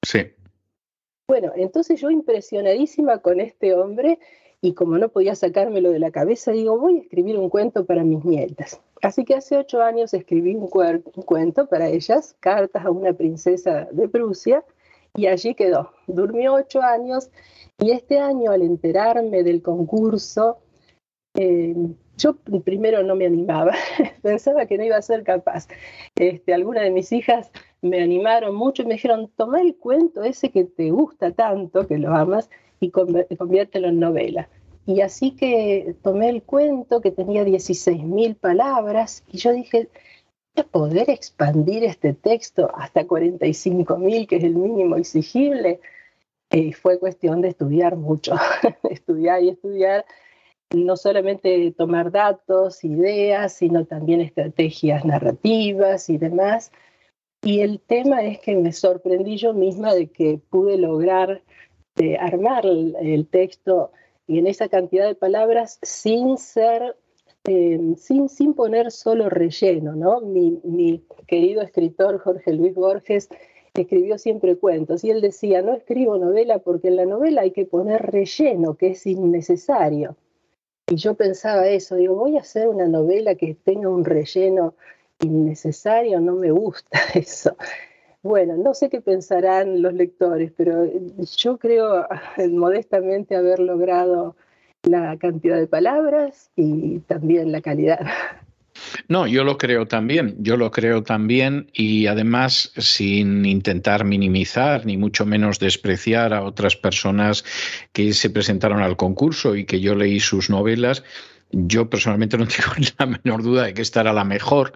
Sí. 0.05 0.33
Bueno, 1.27 1.53
entonces 1.55 2.01
yo 2.01 2.11
impresionadísima 2.11 3.19
con 3.19 3.39
este 3.39 3.73
hombre 3.73 4.19
y 4.59 4.73
como 4.73 4.97
no 4.97 5.09
podía 5.09 5.35
sacármelo 5.35 5.91
de 5.91 5.99
la 5.99 6.11
cabeza, 6.11 6.51
digo, 6.51 6.77
voy 6.77 6.97
a 6.97 7.01
escribir 7.01 7.37
un 7.37 7.49
cuento 7.49 7.85
para 7.85 8.03
mis 8.03 8.23
nietas. 8.23 8.79
Así 9.01 9.25
que 9.25 9.35
hace 9.35 9.57
ocho 9.57 9.81
años 9.81 10.13
escribí 10.13 10.55
un, 10.55 10.67
cuento 10.67 11.67
para 11.67 11.89
ellas, 11.89 12.37
Cartas 12.39 12.85
a 12.85 12.89
una 12.89 13.11
princesa 13.11 13.89
de 13.91 14.07
Prusia, 14.07 14.63
y 15.15 15.27
allí 15.27 15.55
quedó. 15.55 15.91
Durmió 16.07 16.53
ocho 16.53 16.81
años 16.81 17.29
y 17.79 17.91
este 17.91 18.19
año 18.19 18.51
al 18.51 18.61
enterarme 18.61 19.43
del 19.43 19.61
concurso, 19.61 20.59
eh, 21.35 21.75
yo 22.17 22.35
primero 22.63 23.03
no 23.03 23.15
me 23.15 23.25
animaba, 23.25 23.73
pensaba 24.21 24.65
que 24.65 24.77
no 24.77 24.83
iba 24.83 24.97
a 24.97 25.01
ser 25.01 25.23
capaz. 25.23 25.67
Este, 26.15 26.53
alguna 26.53 26.81
de 26.81 26.91
mis 26.91 27.11
hijas 27.11 27.51
me 27.81 28.01
animaron 28.01 28.55
mucho 28.55 28.83
y 28.83 28.85
me 28.85 28.93
dijeron, 28.93 29.31
toma 29.35 29.61
el 29.61 29.75
cuento 29.75 30.23
ese 30.23 30.51
que 30.51 30.63
te 30.63 30.91
gusta 30.91 31.31
tanto, 31.31 31.87
que 31.87 31.97
lo 31.97 32.13
amas, 32.13 32.49
y 32.79 32.91
conviértelo 32.91 33.87
en 33.87 33.99
novela. 33.99 34.49
Y 34.85 35.01
así 35.01 35.31
que 35.31 35.95
tomé 36.01 36.29
el 36.29 36.43
cuento 36.43 37.01
que 37.01 37.11
tenía 37.11 37.45
16.000 37.45 38.35
palabras 38.35 39.23
y 39.31 39.37
yo 39.37 39.53
dije, 39.53 39.89
poder 40.61 41.09
expandir 41.09 41.83
este 41.83 42.13
texto 42.13 42.69
hasta 42.75 43.05
45.000, 43.05 44.27
que 44.27 44.35
es 44.37 44.43
el 44.43 44.55
mínimo 44.55 44.95
exigible. 44.95 45.79
Y 46.51 46.73
fue 46.73 46.99
cuestión 46.99 47.41
de 47.41 47.49
estudiar 47.49 47.95
mucho, 47.95 48.35
estudiar 48.89 49.41
y 49.41 49.49
estudiar, 49.49 50.05
no 50.71 50.95
solamente 50.97 51.71
tomar 51.71 52.11
datos, 52.11 52.83
ideas, 52.83 53.53
sino 53.53 53.85
también 53.85 54.21
estrategias 54.21 55.05
narrativas 55.05 56.09
y 56.09 56.17
demás. 56.17 56.71
Y 57.43 57.59
el 57.59 57.79
tema 57.79 58.23
es 58.23 58.39
que 58.39 58.55
me 58.55 58.71
sorprendí 58.71 59.37
yo 59.37 59.53
misma 59.53 59.93
de 59.93 60.07
que 60.07 60.39
pude 60.49 60.77
lograr 60.77 61.41
eh, 61.97 62.17
armar 62.17 62.65
el, 62.65 63.27
texto 63.29 63.91
y 64.25 64.39
en 64.39 64.47
esa 64.47 64.67
cantidad 64.69 65.05
de 65.05 65.13
palabras 65.13 65.77
sin 65.81 66.37
ser, 66.37 66.95
eh, 67.45 67.95
sin, 67.97 68.29
sin 68.29 68.53
poner 68.53 68.91
solo 68.91 69.29
relleno, 69.29 69.95
¿no? 69.95 70.21
Mi, 70.21 70.59
mi 70.63 71.03
querido 71.27 71.61
escritor 71.61 72.19
Jorge 72.19 72.53
Luis 72.53 72.73
Borges 72.73 73.29
escribió 73.73 74.17
siempre 74.17 74.55
cuentos 74.55 75.03
y 75.03 75.09
él 75.09 75.21
decía, 75.21 75.61
no 75.61 75.73
escribo 75.73 76.17
novela 76.17 76.59
porque 76.59 76.89
en 76.89 76.95
la 76.97 77.05
novela 77.05 77.41
hay 77.41 77.51
que 77.51 77.65
poner 77.65 78.01
relleno, 78.01 78.75
que 78.75 78.91
es 78.91 79.05
innecesario. 79.05 80.15
Y 80.87 80.95
yo 80.97 81.15
pensaba 81.15 81.67
eso, 81.67 81.95
digo, 81.95 82.15
voy 82.15 82.37
a 82.37 82.41
hacer 82.41 82.67
una 82.67 82.87
novela 82.87 83.35
que 83.35 83.55
tenga 83.55 83.89
un 83.89 84.05
relleno 84.05 84.75
innecesario, 85.19 86.19
no 86.19 86.35
me 86.35 86.51
gusta 86.51 86.99
eso. 87.15 87.55
Bueno, 88.21 88.55
no 88.55 88.73
sé 88.73 88.89
qué 88.89 89.01
pensarán 89.01 89.81
los 89.81 89.93
lectores, 89.93 90.51
pero 90.55 90.85
yo 91.35 91.57
creo 91.57 92.07
modestamente 92.51 93.35
haber 93.35 93.59
logrado 93.59 94.35
la 94.83 95.17
cantidad 95.17 95.57
de 95.57 95.67
palabras 95.67 96.51
y 96.55 96.99
también 96.99 97.51
la 97.51 97.61
calidad. 97.61 97.99
No, 99.07 99.27
yo 99.27 99.43
lo 99.43 99.57
creo 99.57 99.87
también, 99.87 100.35
yo 100.39 100.57
lo 100.57 100.71
creo 100.71 101.03
también 101.03 101.69
y 101.73 102.07
además 102.07 102.71
sin 102.77 103.45
intentar 103.45 104.03
minimizar 104.03 104.85
ni 104.85 104.97
mucho 104.97 105.25
menos 105.25 105.59
despreciar 105.59 106.33
a 106.33 106.43
otras 106.43 106.75
personas 106.75 107.45
que 107.91 108.13
se 108.13 108.29
presentaron 108.29 108.81
al 108.81 108.97
concurso 108.97 109.55
y 109.55 109.65
que 109.65 109.79
yo 109.79 109.95
leí 109.95 110.19
sus 110.19 110.49
novelas, 110.49 111.03
yo 111.53 111.89
personalmente 111.89 112.37
no 112.37 112.47
tengo 112.47 112.73
la 112.97 113.05
menor 113.05 113.43
duda 113.43 113.63
de 113.63 113.73
que 113.73 113.81
esta 113.81 114.01
era 114.01 114.11
la 114.11 114.23
mejor 114.23 114.73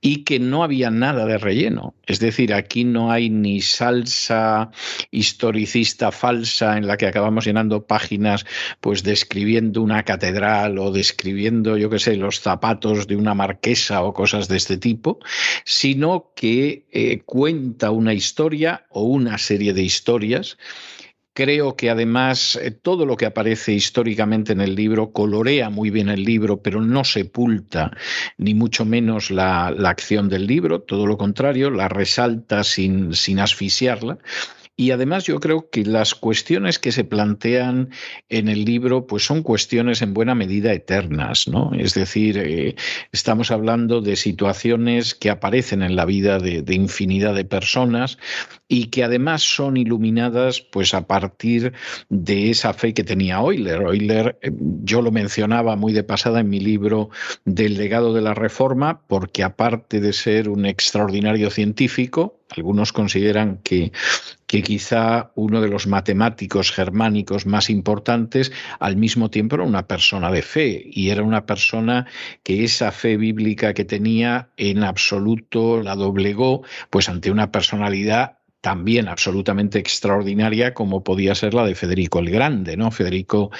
y 0.00 0.24
que 0.24 0.38
no 0.38 0.64
había 0.64 0.90
nada 0.90 1.24
de 1.24 1.38
relleno. 1.38 1.94
Es 2.06 2.18
decir, 2.18 2.52
aquí 2.52 2.84
no 2.84 3.10
hay 3.10 3.30
ni 3.30 3.60
salsa 3.60 4.70
historicista 5.10 6.10
falsa 6.12 6.76
en 6.76 6.86
la 6.86 6.96
que 6.96 7.06
acabamos 7.06 7.44
llenando 7.44 7.86
páginas 7.86 8.44
pues 8.80 9.02
describiendo 9.02 9.82
una 9.82 10.02
catedral 10.02 10.78
o 10.78 10.90
describiendo, 10.90 11.76
yo 11.76 11.88
qué 11.88 11.98
sé, 11.98 12.16
los 12.16 12.40
zapatos 12.40 13.06
de 13.06 13.16
una 13.16 13.34
marquesa 13.34 14.02
o 14.02 14.12
cosas 14.12 14.48
de 14.48 14.56
este 14.56 14.76
tipo, 14.76 15.20
sino 15.64 16.32
que 16.34 16.86
eh, 16.90 17.22
cuenta 17.24 17.90
una 17.90 18.14
historia 18.14 18.86
o 18.90 19.04
una 19.04 19.38
serie 19.38 19.72
de 19.72 19.82
historias 19.82 20.58
Creo 21.36 21.76
que 21.76 21.90
además 21.90 22.58
eh, 22.62 22.70
todo 22.70 23.04
lo 23.04 23.18
que 23.18 23.26
aparece 23.26 23.74
históricamente 23.74 24.54
en 24.54 24.62
el 24.62 24.74
libro 24.74 25.12
colorea 25.12 25.68
muy 25.68 25.90
bien 25.90 26.08
el 26.08 26.22
libro, 26.22 26.62
pero 26.62 26.80
no 26.80 27.04
sepulta 27.04 27.90
ni 28.38 28.54
mucho 28.54 28.86
menos 28.86 29.30
la, 29.30 29.66
acción 29.66 30.30
del 30.30 30.46
libro, 30.46 30.80
todo 30.80 31.06
lo 31.06 31.18
contrario, 31.18 31.70
la 31.70 31.88
resalta 31.88 32.64
sin, 32.64 33.12
sin 33.12 33.38
asfixiarla. 33.38 34.16
Y 34.78 34.90
además 34.90 35.24
yo 35.24 35.40
creo 35.40 35.70
que 35.70 35.84
las 35.86 36.14
cuestiones 36.14 36.78
que 36.78 36.92
se 36.92 37.04
plantean 37.04 37.88
en 38.28 38.48
el 38.48 38.66
libro 38.66 39.06
pues 39.06 39.24
son 39.24 39.42
cuestiones 39.42 40.02
en 40.02 40.12
buena 40.12 40.34
medida 40.34 40.74
eternas, 40.74 41.48
¿no? 41.48 41.72
Es 41.74 41.94
decir, 41.94 42.36
eh, 42.36 42.74
estamos 43.10 43.50
hablando 43.50 44.02
de 44.02 44.16
situaciones 44.16 45.14
que 45.14 45.30
aparecen 45.30 45.80
en 45.82 45.96
la 45.96 46.04
vida 46.04 46.38
de, 46.38 46.62
infinidad 46.74 47.34
de 47.34 47.46
personas 47.46 48.18
y 48.68 48.88
que 48.88 49.02
además 49.02 49.42
son 49.42 49.78
iluminadas 49.78 50.60
pues 50.60 50.92
a 50.92 51.06
partir 51.06 51.72
de 52.10 52.50
esa 52.50 52.74
fe 52.74 52.92
que 52.92 53.02
tenía 53.02 53.36
Euler. 53.36 53.80
Euler, 53.80 54.38
eh, 54.42 54.50
yo 54.82 55.00
lo 55.00 55.10
mencionaba 55.10 55.76
muy 55.76 55.94
de 55.94 56.04
pasada 56.04 56.40
en 56.40 56.50
mi 56.50 56.60
libro 56.60 57.08
del 57.46 57.78
legado 57.78 58.12
de 58.12 58.20
la 58.20 58.34
Reforma, 58.34 59.00
porque 59.06 59.42
aparte 59.42 60.00
de 60.00 60.12
ser 60.12 60.50
un 60.50 60.66
extraordinario 60.66 61.48
científico, 61.48 62.40
algunos 62.50 62.92
consideran 62.92 63.58
que, 63.62 63.92
que, 64.46 64.62
quizá 64.62 65.30
uno 65.34 65.60
de 65.60 65.68
los 65.68 65.86
matemáticos 65.86 66.72
germánicos 66.72 67.46
más 67.46 67.70
importantes 67.70 68.52
al 68.78 68.96
mismo 68.96 69.30
tiempo 69.30 69.56
era 69.56 69.64
una 69.64 69.86
persona 69.86 70.30
de 70.30 70.42
fe 70.42 70.82
y 70.90 71.10
era 71.10 71.22
una 71.22 71.46
persona 71.46 72.06
que 72.42 72.64
esa 72.64 72.92
fe 72.92 73.16
bíblica 73.16 73.74
que 73.74 73.84
tenía 73.84 74.50
en 74.56 74.82
absoluto 74.84 75.82
la 75.82 75.94
doblegó 75.94 76.62
pues 76.90 77.08
ante 77.08 77.30
una 77.30 77.50
personalidad 77.50 78.38
también 78.66 79.06
absolutamente 79.06 79.78
extraordinaria 79.78 80.74
como 80.74 81.04
podía 81.04 81.36
ser 81.36 81.54
la 81.54 81.64
de 81.64 81.76
Federico 81.76 82.18
el 82.18 82.30
Grande, 82.30 82.76
¿no? 82.76 82.90
Federico 82.90 83.52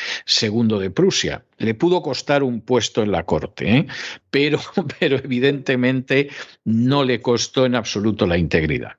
II 0.43 0.81
de 0.81 0.91
Prusia. 0.91 1.45
Le 1.59 1.75
pudo 1.75 2.03
costar 2.03 2.43
un 2.43 2.61
puesto 2.61 3.05
en 3.05 3.13
la 3.13 3.25
corte, 3.25 3.77
¿eh? 3.77 3.87
pero, 4.31 4.59
pero 4.99 5.17
evidentemente 5.17 6.29
no 6.65 7.05
le 7.05 7.21
costó 7.21 7.67
en 7.67 7.77
absoluto 7.77 8.27
la 8.27 8.37
integridad. 8.37 8.95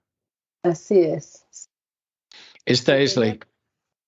Así 0.64 1.00
es. 1.02 1.46
Esta 2.68 2.98
es 2.98 3.16
la... 3.16 3.38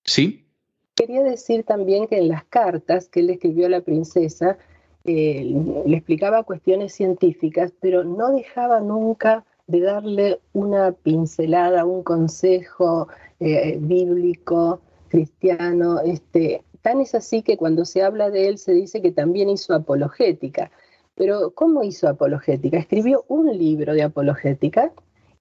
¿Sí? 0.04 0.46
Quería 0.94 1.22
decir 1.22 1.64
también 1.64 2.06
que 2.06 2.18
en 2.18 2.28
las 2.28 2.44
cartas 2.44 3.08
que 3.08 3.20
él 3.20 3.30
escribió 3.30 3.66
a 3.66 3.70
la 3.70 3.80
princesa, 3.80 4.58
eh, 5.04 5.42
le 5.86 5.96
explicaba 5.96 6.42
cuestiones 6.42 6.92
científicas, 6.92 7.72
pero 7.80 8.04
no 8.04 8.32
dejaba 8.32 8.80
nunca 8.80 9.46
de 9.66 9.80
darle 9.80 10.40
una 10.52 10.92
pincelada, 10.92 11.86
un 11.86 12.02
consejo 12.02 13.08
eh, 13.40 13.78
bíblico, 13.80 14.82
cristiano. 15.08 16.00
Este, 16.00 16.62
tan 16.82 17.00
es 17.00 17.14
así 17.14 17.40
que 17.40 17.56
cuando 17.56 17.86
se 17.86 18.02
habla 18.02 18.28
de 18.28 18.48
él 18.48 18.58
se 18.58 18.72
dice 18.72 19.00
que 19.00 19.10
también 19.10 19.48
hizo 19.48 19.72
apologética. 19.72 20.70
Pero 21.14 21.52
¿cómo 21.52 21.82
hizo 21.82 22.08
apologética? 22.08 22.76
Escribió 22.76 23.24
un 23.28 23.56
libro 23.56 23.94
de 23.94 24.02
apologética 24.02 24.92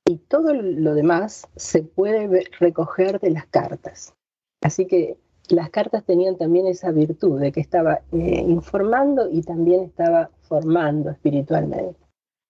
y 0.10 0.18
todo 0.18 0.56
lo 0.56 0.96
demás 0.96 1.48
se 1.56 1.84
puede 1.84 2.46
recoger 2.60 3.20
de 3.20 3.30
las 3.30 3.46
cartas. 3.46 4.16
Así 4.60 4.88
que 4.88 5.18
las 5.50 5.70
cartas 5.70 6.04
tenían 6.04 6.36
también 6.36 6.66
esa 6.66 6.92
virtud 6.92 7.40
de 7.40 7.52
que 7.52 7.60
estaba 7.60 8.02
eh, 8.12 8.44
informando 8.48 9.30
y 9.32 9.44
también 9.44 9.84
estaba 9.84 10.32
formando 10.42 11.12
espiritualmente. 11.12 11.96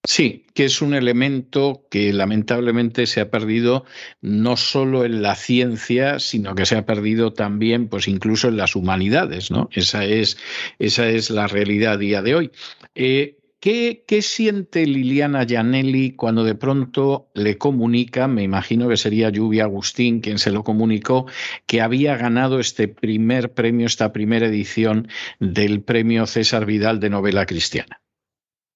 Sí, 0.07 0.45
que 0.53 0.63
es 0.63 0.81
un 0.81 0.93
elemento 0.93 1.85
que 1.91 2.13
lamentablemente 2.13 3.05
se 3.07 3.19
ha 3.19 3.29
perdido 3.29 3.83
no 4.21 4.55
solo 4.55 5.03
en 5.03 5.21
la 5.21 5.35
ciencia, 5.35 6.19
sino 6.19 6.55
que 6.55 6.65
se 6.65 6.77
ha 6.77 6.85
perdido 6.85 7.33
también, 7.33 7.89
pues 7.89 8.07
incluso 8.07 8.47
en 8.47 8.55
las 8.55 8.77
humanidades, 8.77 9.51
¿no? 9.51 9.67
Esa 9.73 10.05
es, 10.05 10.37
esa 10.79 11.09
es 11.09 11.29
la 11.29 11.47
realidad 11.47 11.93
a 11.93 11.97
día 11.97 12.21
de 12.21 12.35
hoy. 12.35 12.51
Eh, 12.95 13.38
¿Qué, 13.59 14.05
¿Qué, 14.07 14.21
siente 14.21 14.85
Liliana 14.85 15.43
Gianelli 15.43 16.15
cuando 16.15 16.45
de 16.45 16.55
pronto 16.55 17.27
le 17.33 17.57
comunica, 17.57 18.27
me 18.29 18.43
imagino 18.43 18.87
que 18.87 18.95
sería 18.95 19.29
Lluvia 19.29 19.65
Agustín 19.65 20.21
quien 20.21 20.39
se 20.39 20.51
lo 20.51 20.63
comunicó, 20.63 21.25
que 21.65 21.81
había 21.81 22.15
ganado 22.15 22.61
este 22.61 22.87
primer 22.87 23.53
premio, 23.53 23.85
esta 23.85 24.13
primera 24.13 24.47
edición 24.47 25.09
del 25.41 25.81
premio 25.81 26.25
César 26.25 26.65
Vidal 26.65 27.01
de 27.01 27.09
novela 27.09 27.45
cristiana? 27.45 28.01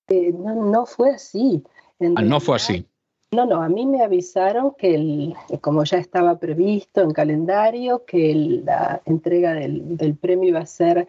Eh, 0.09 0.33
no, 0.33 0.65
no, 0.69 0.85
fue 0.85 1.11
así. 1.11 1.63
Ah, 2.15 2.21
no 2.21 2.41
fue 2.41 2.57
así. 2.57 2.85
No, 3.31 3.45
no, 3.45 3.63
a 3.63 3.69
mí 3.69 3.85
me 3.87 4.03
avisaron 4.03 4.73
que, 4.77 4.95
el, 4.95 5.33
como 5.61 5.85
ya 5.85 5.97
estaba 5.97 6.37
previsto 6.39 7.01
en 7.01 7.11
calendario, 7.11 8.03
que 8.05 8.31
el, 8.31 8.65
la 8.65 9.01
entrega 9.05 9.53
del, 9.53 9.97
del, 9.97 10.15
premio 10.15 10.49
iba 10.49 10.59
a 10.59 10.65
ser 10.65 11.07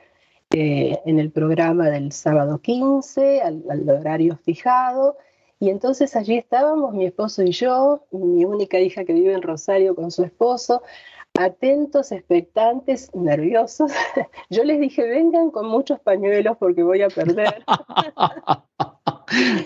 eh, 0.55 1.01
en 1.05 1.19
el 1.19 1.31
programa 1.33 1.90
del 1.90 2.12
sábado 2.12 2.61
15, 2.61 3.43
al, 3.43 3.64
al, 3.69 3.88
horario 3.90 4.38
fijado. 4.45 5.17
Y 5.59 5.71
entonces 5.71 6.14
allí 6.14 6.37
estábamos, 6.37 6.95
mi 6.95 7.07
esposo 7.07 7.43
y 7.43 7.51
yo, 7.51 8.07
mi 8.12 8.45
única 8.45 8.79
hija 8.79 9.05
que 9.05 9.12
vive 9.12 9.33
en 9.33 9.43
Rosario 9.43 9.95
con 9.95 10.11
su 10.11 10.23
esposo, 10.23 10.83
atentos, 11.35 12.12
expectantes, 12.12 13.12
nerviosos. 13.14 13.93
Yo 14.51 14.62
les 14.64 14.81
dije, 14.81 15.03
vengan 15.03 15.51
con 15.51 15.67
muchos 15.67 15.99
pañuelos 16.01 16.57
porque 16.59 16.83
voy 16.83 17.03
a 17.03 17.09
perder. 17.09 17.64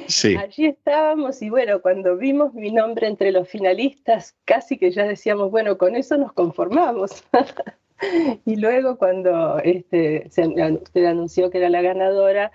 Sí. 0.07 0.35
Allí 0.37 0.67
estábamos 0.67 1.43
y 1.43 1.51
bueno, 1.51 1.83
cuando 1.83 2.17
vimos 2.17 2.55
mi 2.55 2.71
nombre 2.71 3.07
entre 3.07 3.33
los 3.33 3.49
finalistas, 3.49 4.35
casi 4.47 4.79
que 4.79 4.91
ya 4.91 5.05
decíamos, 5.05 5.51
bueno, 5.51 5.77
con 5.77 5.95
eso 5.95 6.17
nos 6.17 6.33
conformamos. 6.33 7.23
y 8.45 8.57
luego 8.57 8.99
cuando 8.99 9.59
este, 9.59 10.29
se, 10.31 10.47
usted 10.47 11.05
anunció 11.05 11.51
que 11.51 11.59
era 11.59 11.69
la 11.69 11.83
ganadora, 11.83 12.53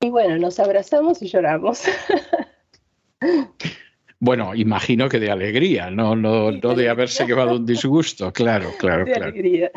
y 0.00 0.10
bueno, 0.10 0.38
nos 0.38 0.60
abrazamos 0.60 1.22
y 1.22 1.28
lloramos. 1.28 1.84
Bueno, 4.20 4.52
imagino 4.56 5.08
que 5.08 5.20
de 5.20 5.30
alegría, 5.30 5.92
no, 5.92 6.16
no, 6.16 6.50
no 6.50 6.74
de 6.74 6.88
haberse 6.88 7.24
llevado 7.24 7.54
un 7.54 7.64
disgusto, 7.64 8.32
claro, 8.32 8.72
claro, 8.76 9.04
de 9.04 9.12
claro. 9.12 9.26
Alegría. 9.26 9.70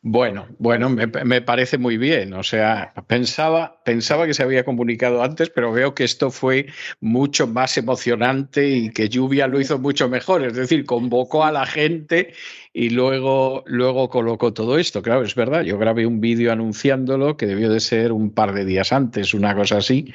Bueno, 0.00 0.46
bueno, 0.58 0.88
me, 0.88 1.06
me, 1.06 1.42
parece 1.42 1.76
muy 1.76 1.98
bien. 1.98 2.32
O 2.32 2.42
sea, 2.42 2.94
pensaba, 3.06 3.82
pensaba 3.84 4.26
que 4.26 4.32
se 4.32 4.42
había 4.42 4.64
comunicado 4.64 5.22
antes, 5.22 5.50
pero 5.50 5.72
veo 5.72 5.94
que 5.94 6.04
esto 6.04 6.30
fue 6.30 6.68
mucho 7.00 7.46
más 7.46 7.76
emocionante 7.76 8.66
y 8.66 8.90
que 8.90 9.10
Lluvia 9.10 9.46
lo 9.46 9.60
hizo 9.60 9.78
mucho 9.78 10.08
mejor. 10.08 10.42
Es 10.42 10.54
decir, 10.54 10.86
convocó 10.86 11.44
a 11.44 11.52
la 11.52 11.66
gente 11.66 12.32
y 12.74 12.90
luego, 12.90 13.64
luego 13.66 14.08
colocó 14.08 14.54
todo 14.54 14.78
esto. 14.78 15.02
Claro, 15.02 15.24
es 15.24 15.34
verdad, 15.34 15.62
yo 15.62 15.76
grabé 15.76 16.06
un 16.06 16.20
vídeo 16.20 16.52
anunciándolo 16.52 17.36
que 17.36 17.46
debió 17.46 17.70
de 17.70 17.80
ser 17.80 18.12
un 18.12 18.30
par 18.30 18.54
de 18.54 18.64
días 18.64 18.92
antes, 18.92 19.34
una 19.34 19.54
cosa 19.54 19.78
así, 19.78 20.14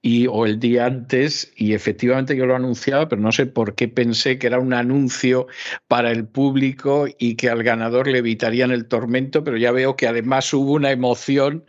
y, 0.00 0.26
o 0.26 0.46
el 0.46 0.58
día 0.58 0.86
antes, 0.86 1.52
y 1.56 1.74
efectivamente 1.74 2.34
yo 2.34 2.46
lo 2.46 2.56
anunciaba, 2.56 3.08
pero 3.08 3.20
no 3.20 3.30
sé 3.32 3.44
por 3.46 3.74
qué 3.74 3.88
pensé 3.88 4.38
que 4.38 4.46
era 4.46 4.58
un 4.58 4.72
anuncio 4.72 5.48
para 5.86 6.10
el 6.10 6.26
público 6.26 7.06
y 7.18 7.34
que 7.34 7.50
al 7.50 7.62
ganador 7.62 8.06
le 8.08 8.18
evitarían 8.18 8.70
el 8.70 8.86
tormento, 8.86 9.44
pero 9.44 9.58
ya 9.58 9.70
veo 9.70 9.96
que 9.96 10.08
además 10.08 10.52
hubo 10.54 10.72
una 10.72 10.90
emoción 10.90 11.64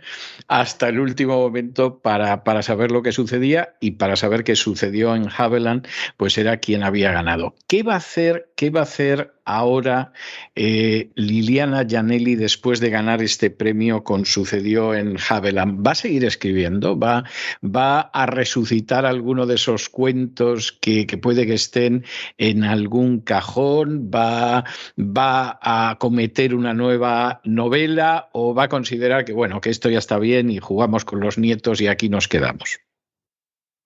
hasta 0.47 0.87
el 0.87 0.99
último 0.99 1.37
momento 1.37 1.99
para, 1.99 2.45
para 2.45 2.61
saber 2.61 2.91
lo 2.91 3.03
que 3.03 3.11
sucedía 3.11 3.75
y 3.81 3.91
para 3.91 4.15
saber 4.15 4.45
qué 4.45 4.55
sucedió 4.55 5.15
en 5.15 5.27
Haveland, 5.35 5.85
pues 6.15 6.37
era 6.37 6.57
quien 6.57 6.83
había 6.83 7.11
ganado. 7.11 7.55
¿Qué 7.67 7.83
va 7.83 7.95
a 7.95 7.97
hacer, 7.97 8.51
qué 8.55 8.69
va 8.69 8.81
a 8.81 8.83
hacer 8.83 9.33
ahora 9.49 10.13
eh, 10.55 11.09
Liliana 11.15 11.83
Gianelli, 11.83 12.35
después 12.35 12.79
de 12.79 12.89
ganar 12.89 13.21
este 13.21 13.49
premio 13.49 14.03
con 14.03 14.25
Sucedió 14.25 14.93
en 14.93 15.17
Haveland, 15.17 15.85
¿va 15.85 15.91
a 15.91 15.95
seguir 15.95 16.23
escribiendo? 16.25 16.97
¿Va, 16.97 17.23
va 17.63 18.01
a 18.01 18.25
resucitar 18.27 19.05
alguno 19.05 19.45
de 19.47 19.55
esos 19.55 19.89
cuentos 19.89 20.71
que, 20.71 21.07
que, 21.07 21.17
puede 21.17 21.47
que 21.47 21.55
estén 21.55 22.05
en 22.37 22.63
algún 22.63 23.21
cajón? 23.21 24.11
¿Va, 24.13 24.65
¿Va 24.99 25.59
a 25.61 25.97
cometer 25.99 26.53
una 26.53 26.73
nueva 26.73 27.41
novela 27.43 28.29
o 28.33 28.53
va 28.53 28.63
a 28.65 28.69
considerar 28.69 29.25
que, 29.25 29.33
bueno, 29.33 29.61
que 29.61 29.71
esto 29.71 29.89
ya 29.89 29.99
está 29.99 30.19
bien 30.19 30.51
y 30.51 30.59
jugamos 30.59 31.05
con 31.05 31.19
los 31.19 31.37
nietos 31.37 31.81
y 31.81 31.87
aquí 31.87 32.09
nos 32.09 32.27
quedamos? 32.27 32.88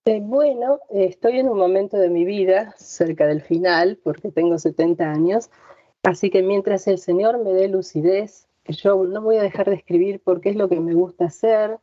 Eh, 0.06 0.20
bueno, 0.22 0.80
estoy 0.90 1.40
en 1.40 1.48
un 1.48 1.58
momento 1.58 1.96
de 1.96 2.10
mi 2.10 2.26
vida, 2.26 2.76
cerca 2.78 3.26
del 3.26 3.42
final, 3.42 3.98
porque 4.04 4.32
tengo 4.32 4.58
70 4.58 5.10
años, 5.10 5.50
así 6.04 6.30
que 6.30 6.44
mientras 6.44 6.88
el 6.88 6.98
Señor 6.98 7.42
me 7.42 7.54
dé 7.54 7.70
lucidez, 7.70 8.50
yo 8.68 9.06
no 9.06 9.22
voy 9.22 9.38
a 9.38 9.44
dejar 9.44 9.70
de 9.70 9.76
escribir 9.76 10.20
porque 10.22 10.50
es 10.50 10.58
lo 10.58 10.68
que 10.68 10.82
me 10.82 10.94
gusta 10.94 11.26
hacer 11.26 11.78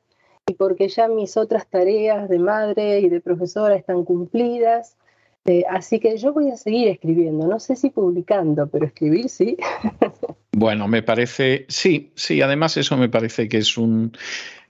y 0.47 0.53
porque 0.53 0.89
ya 0.89 1.09
mis 1.09 1.39
otras 1.39 1.67
tareas 1.67 2.29
de 2.29 2.39
madre 2.39 3.01
y 3.01 3.09
de 3.09 3.23
profesora 3.23 3.75
están 3.75 4.05
cumplidas. 4.05 4.99
Eh, 5.47 5.65
así 5.71 5.99
que 5.99 6.19
yo 6.19 6.35
voy 6.35 6.51
a 6.51 6.59
seguir 6.59 6.89
escribiendo, 6.89 7.47
no 7.47 7.59
sé 7.59 7.75
si 7.75 7.89
publicando, 7.89 8.67
pero 8.67 8.85
escribir 8.85 9.31
sí. 9.31 9.57
Bueno, 10.53 10.89
me 10.89 11.03
parece, 11.03 11.65
sí, 11.69 12.13
sí, 12.17 12.43
además 12.43 12.77
eso 12.77 12.97
me 12.99 13.09
parece 13.09 13.49
que 13.49 13.59
es 13.59 13.79
un, 13.79 14.13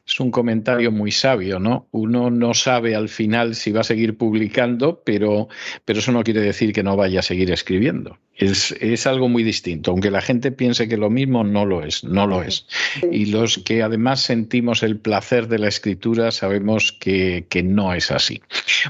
Es 0.06 0.18
un 0.18 0.30
comentario 0.30 0.90
muy 0.90 1.12
sabio, 1.12 1.58
¿no? 1.58 1.88
Uno 1.92 2.30
no 2.30 2.54
sabe 2.54 2.94
al 2.94 3.08
final 3.08 3.54
si 3.54 3.70
va 3.70 3.80
a 3.80 3.84
seguir 3.84 4.16
publicando, 4.16 5.02
pero, 5.04 5.48
pero 5.84 6.00
eso 6.00 6.12
no 6.12 6.24
quiere 6.24 6.40
decir 6.40 6.72
que 6.72 6.82
no 6.82 6.96
vaya 6.96 7.20
a 7.20 7.22
seguir 7.22 7.50
escribiendo. 7.50 8.18
Es, 8.36 8.72
es, 8.80 9.06
algo 9.06 9.28
muy 9.28 9.42
distinto. 9.42 9.90
Aunque 9.90 10.10
la 10.10 10.22
gente 10.22 10.50
piense 10.50 10.88
que 10.88 10.96
lo 10.96 11.10
mismo, 11.10 11.44
no 11.44 11.66
lo 11.66 11.84
es, 11.84 12.04
no 12.04 12.26
lo 12.26 12.42
es. 12.42 12.66
Y 13.12 13.26
los 13.26 13.58
que 13.58 13.82
además 13.82 14.22
sentimos 14.22 14.82
el 14.82 14.98
placer 14.98 15.46
de 15.46 15.58
la 15.58 15.68
escritura 15.68 16.30
sabemos 16.30 16.92
que, 16.92 17.46
que 17.50 17.62
no 17.62 17.92
es 17.92 18.10
así. 18.10 18.40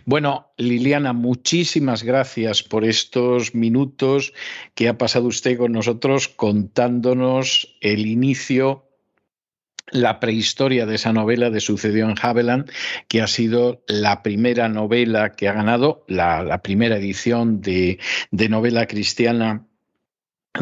Bueno, 0.04 0.52
Liliana, 0.56 1.12
muchísimas 1.12 2.04
gracias 2.04 2.62
por 2.62 2.84
estos 2.84 3.54
minutos 3.54 4.32
que 4.74 4.88
ha 4.88 4.96
pasado 4.96 5.26
usted 5.26 5.58
con 5.58 5.72
nosotros 5.72 6.28
contándonos 6.28 7.76
el 7.80 8.06
inicio 8.06 8.89
la 9.90 10.20
prehistoria 10.20 10.86
de 10.86 10.94
esa 10.96 11.12
novela 11.12 11.50
de 11.50 11.60
Sucedió 11.60 12.08
en 12.08 12.14
Haveland, 12.20 12.70
que 13.08 13.22
ha 13.22 13.26
sido 13.26 13.82
la 13.86 14.22
primera 14.22 14.68
novela 14.68 15.32
que 15.32 15.48
ha 15.48 15.52
ganado, 15.52 16.04
la, 16.08 16.60
primera 16.62 16.96
edición 16.96 17.60
de, 17.60 17.98
de 18.30 18.48
novela 18.48 18.86
cristiana 18.86 19.66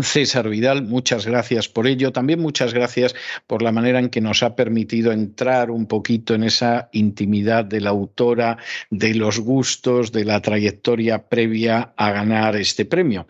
César 0.03 0.51
Vidal, 0.51 0.83
muchas 0.83 1.27
gracias 1.27 1.67
por 1.67 1.87
ello. 1.87 2.13
También 2.13 2.41
muchas 2.41 2.75
gracias 2.75 3.15
por 3.47 3.63
la 3.63 3.73
manera 3.73 3.99
en 3.99 4.11
que 4.11 4.21
nos 4.21 4.43
ha 4.43 4.55
permitido 4.55 5.13
entrar 5.13 5.71
un 5.71 5.87
poquito 5.87 6.35
en 6.35 6.45
esa 6.45 6.91
intimidad 6.93 7.65
de 7.65 7.81
la 7.81 7.91
autora, 7.91 8.59
de 8.91 9.15
los 9.15 9.41
gustos, 9.41 10.13
de 10.13 10.27
la 10.27 10.43
trayectoria 10.43 11.29
previa 11.29 11.95
a 11.97 12.11
ganar 12.11 12.57
este 12.57 12.85
premio. 12.85 13.27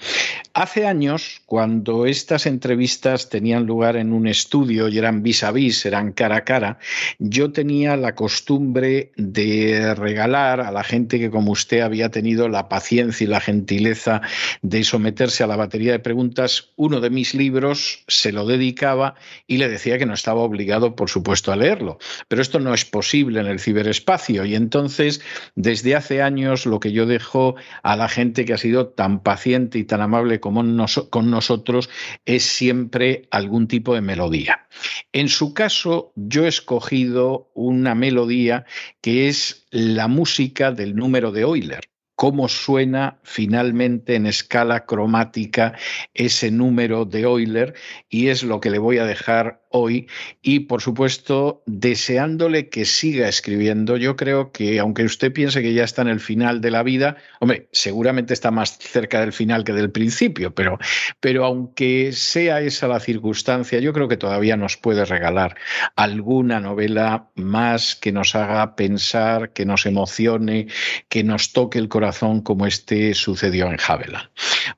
Hace 0.53 0.85
años, 0.85 1.43
cuando 1.47 2.07
estas 2.07 2.45
entrevistas 2.45 3.29
tenían 3.29 3.65
lugar 3.65 3.97
en 3.97 4.13
un 4.13 4.27
estudio 4.27 4.89
y 4.89 4.99
eran 4.99 5.23
vis 5.23 5.45
a 5.45 5.53
vis, 5.53 5.87
eran 5.87 6.11
cara 6.11 6.39
a 6.39 6.45
cara, 6.45 6.79
yo 7.21 7.53
tenía 7.53 7.97
la 7.97 8.17
costumbre 8.17 9.13
de 9.17 9.95
regalar 9.95 10.61
a 10.61 10.73
la 10.73 10.83
gente 10.83 11.21
que 11.21 11.31
como 11.31 11.53
usted 11.53 11.81
había 11.81 12.11
tenido 12.11 12.49
la 12.49 12.69
paciencia 12.69 13.25
y 13.25 13.29
la 13.29 13.41
gentileza 13.41 14.23
de 14.63 14.83
someterse 14.83 15.45
a 15.45 15.47
la 15.47 15.55
batería 15.55 15.93
de 15.93 16.01
preguntas, 16.01 16.48
uno 16.77 17.01
de 17.01 17.11
mis 17.11 17.35
libros 17.35 18.05
se 18.09 18.33
lo 18.33 18.47
dedicaba 18.47 19.15
y 19.47 19.59
le 19.59 19.69
decía 19.69 19.99
que 19.99 20.07
no 20.07 20.15
estaba 20.15 20.41
obligado, 20.41 20.97
por 20.97 21.11
supuesto, 21.11 21.53
a 21.53 21.57
leerlo. 21.57 21.99
Pero 22.29 22.43
esto 22.43 22.61
no 22.61 22.75
es 22.75 22.85
posible 22.85 23.41
en 23.41 23.47
el 23.47 23.61
ciberespacio 23.61 24.45
y 24.45 24.55
entonces, 24.55 25.21
desde 25.55 25.97
hace 25.97 26.23
años, 26.23 26.67
lo 26.67 26.81
que 26.81 26.93
yo 26.93 27.07
dejo 27.07 27.57
a 27.83 27.97
la 27.97 28.09
gente 28.09 28.45
que 28.45 28.55
ha 28.55 28.59
sido 28.59 28.89
tan 28.89 29.23
paciente 29.23 29.79
y 29.79 29.85
tan 29.85 30.01
amable 30.01 30.41
como 30.41 30.65
con 31.11 31.31
nosotros 31.31 31.91
es 32.25 32.43
siempre 32.45 33.29
algún 33.31 33.69
tipo 33.69 33.95
de 33.95 34.01
melodía. 34.01 34.67
En 35.13 35.29
su 35.29 35.55
caso, 35.55 36.13
yo 36.17 36.45
he 36.45 36.49
escogido 36.49 37.51
una 37.55 37.95
melodía 37.95 38.65
que 39.01 39.29
es 39.29 39.67
la 39.71 40.09
música 40.09 40.73
del 40.73 40.97
número 40.97 41.33
de 41.33 41.43
Euler 41.43 41.81
cómo 42.19 42.49
suena 42.49 43.21
finalmente 43.23 44.17
en 44.17 44.27
escala 44.27 44.87
cromática 44.87 45.75
ese 46.15 46.51
número 46.51 47.05
de 47.05 47.21
Euler 47.21 47.75
y 48.09 48.27
es 48.27 48.43
lo 48.43 48.59
que 48.59 48.71
le 48.71 48.81
voy 48.81 48.99
a 48.99 49.05
dejar 49.05 49.63
hoy 49.71 50.09
y, 50.43 50.61
por 50.61 50.83
supuesto, 50.83 51.63
deseándole 51.67 52.69
que 52.69 52.85
siga 52.85 53.29
escribiendo. 53.29 53.97
Yo 53.97 54.17
creo 54.17 54.53
que, 54.53 54.79
aunque 54.79 55.05
usted 55.05 55.33
piense 55.33 55.63
que 55.63 55.75
ya 55.75 55.85
está 55.85 56.03
en 56.03 56.09
el 56.09 56.21
final 56.21 56.61
de 56.61 56.71
la 56.71 56.83
vida, 56.83 57.17
hombre, 57.41 57.69
seguramente 57.73 58.35
está 58.35 58.51
más 58.51 58.79
cerca 58.79 59.21
del 59.21 59.33
final 59.33 59.65
que 59.65 59.73
del 59.73 59.91
principio, 59.91 60.55
pero, 60.55 60.79
pero 61.21 61.45
aunque 61.45 62.13
sea 62.13 62.61
esa 62.61 62.89
la 62.89 63.01
circunstancia, 63.01 63.79
yo 63.81 63.93
creo 63.93 64.09
que 64.09 64.17
todavía 64.17 64.57
nos 64.57 64.77
puede 64.77 65.05
regalar 65.05 65.57
alguna 65.97 66.61
novela 66.61 67.29
más 67.35 67.97
que 67.97 68.13
nos 68.13 68.35
haga 68.35 68.77
pensar, 68.77 69.53
que 69.53 69.65
nos 69.65 69.87
emocione, 69.87 70.67
que 71.09 71.25
nos 71.25 71.53
toque 71.53 71.79
el 71.79 71.89
corazón 71.89 72.41
como 72.41 72.67
este 72.67 73.15
sucedió 73.15 73.67
en 73.67 73.77
Javela. 73.77 74.31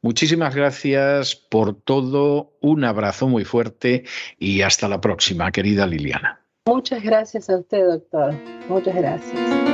Muchísimas 0.03 0.55
gracias 0.55 1.37
por 1.37 1.74
todo, 1.74 2.53
un 2.61 2.85
abrazo 2.85 3.29
muy 3.29 3.44
fuerte 3.44 4.05
y 4.38 4.62
hasta 4.62 4.88
la 4.88 5.01
próxima, 5.01 5.51
querida 5.51 5.87
Liliana. 5.87 6.40
Muchas 6.66 7.03
gracias 7.03 7.49
a 7.51 7.59
usted, 7.59 7.85
doctor. 7.87 8.35
Muchas 8.68 8.94
gracias. 8.94 9.69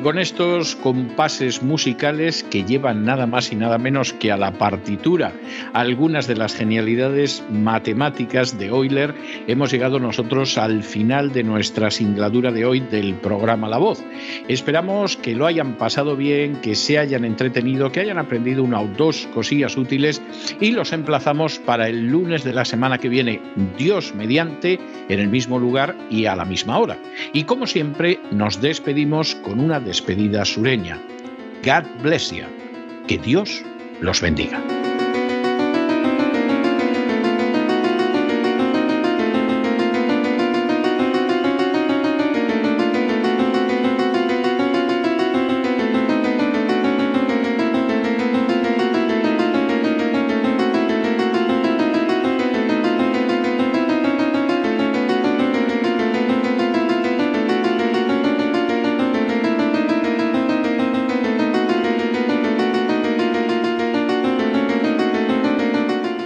Con 0.00 0.18
estos 0.18 0.76
compases 0.76 1.62
musicales 1.62 2.44
que 2.44 2.64
llevan 2.64 3.04
nada 3.04 3.26
más 3.26 3.52
y 3.52 3.56
nada 3.56 3.78
menos 3.78 4.12
que 4.12 4.30
a 4.30 4.36
la 4.36 4.52
partitura 4.52 5.32
algunas 5.72 6.26
de 6.26 6.36
las 6.36 6.54
genialidades 6.54 7.44
matemáticas 7.50 8.58
de 8.58 8.66
Euler, 8.66 9.14
hemos 9.46 9.70
llegado 9.70 9.98
nosotros 9.98 10.58
al 10.58 10.82
final 10.82 11.32
de 11.32 11.42
nuestra 11.42 11.90
singladura 11.90 12.52
de 12.52 12.64
hoy 12.64 12.80
del 12.80 13.14
programa 13.14 13.68
La 13.68 13.78
Voz. 13.78 14.02
Esperamos 14.48 15.16
que 15.16 15.34
lo 15.34 15.46
hayan 15.46 15.74
pasado 15.74 16.16
bien, 16.16 16.56
que 16.56 16.74
se 16.74 16.98
hayan 16.98 17.24
entretenido, 17.24 17.92
que 17.92 18.00
hayan 18.00 18.18
aprendido 18.18 18.64
una 18.64 18.80
o 18.80 18.88
dos 18.88 19.28
cosillas 19.34 19.76
útiles 19.76 20.22
y 20.60 20.72
los 20.72 20.92
emplazamos 20.92 21.58
para 21.58 21.88
el 21.88 22.06
lunes 22.06 22.44
de 22.44 22.54
la 22.54 22.64
semana 22.64 22.98
que 22.98 23.10
viene, 23.10 23.40
Dios 23.76 24.14
mediante, 24.14 24.80
en 25.08 25.20
el 25.20 25.28
mismo 25.28 25.58
lugar 25.58 25.94
y 26.10 26.26
a 26.26 26.34
la 26.34 26.46
misma 26.46 26.78
hora. 26.78 26.98
Y 27.32 27.44
como 27.44 27.66
siempre, 27.66 28.18
nos 28.30 28.60
despedimos 28.60 29.34
con 29.36 29.60
una 29.60 29.80
despedida 29.80 30.44
sureña. 30.44 30.98
God 31.64 31.84
bless 32.02 32.30
you. 32.30 32.44
Que 33.06 33.18
Dios 33.18 33.62
los 34.00 34.20
bendiga. 34.20 34.77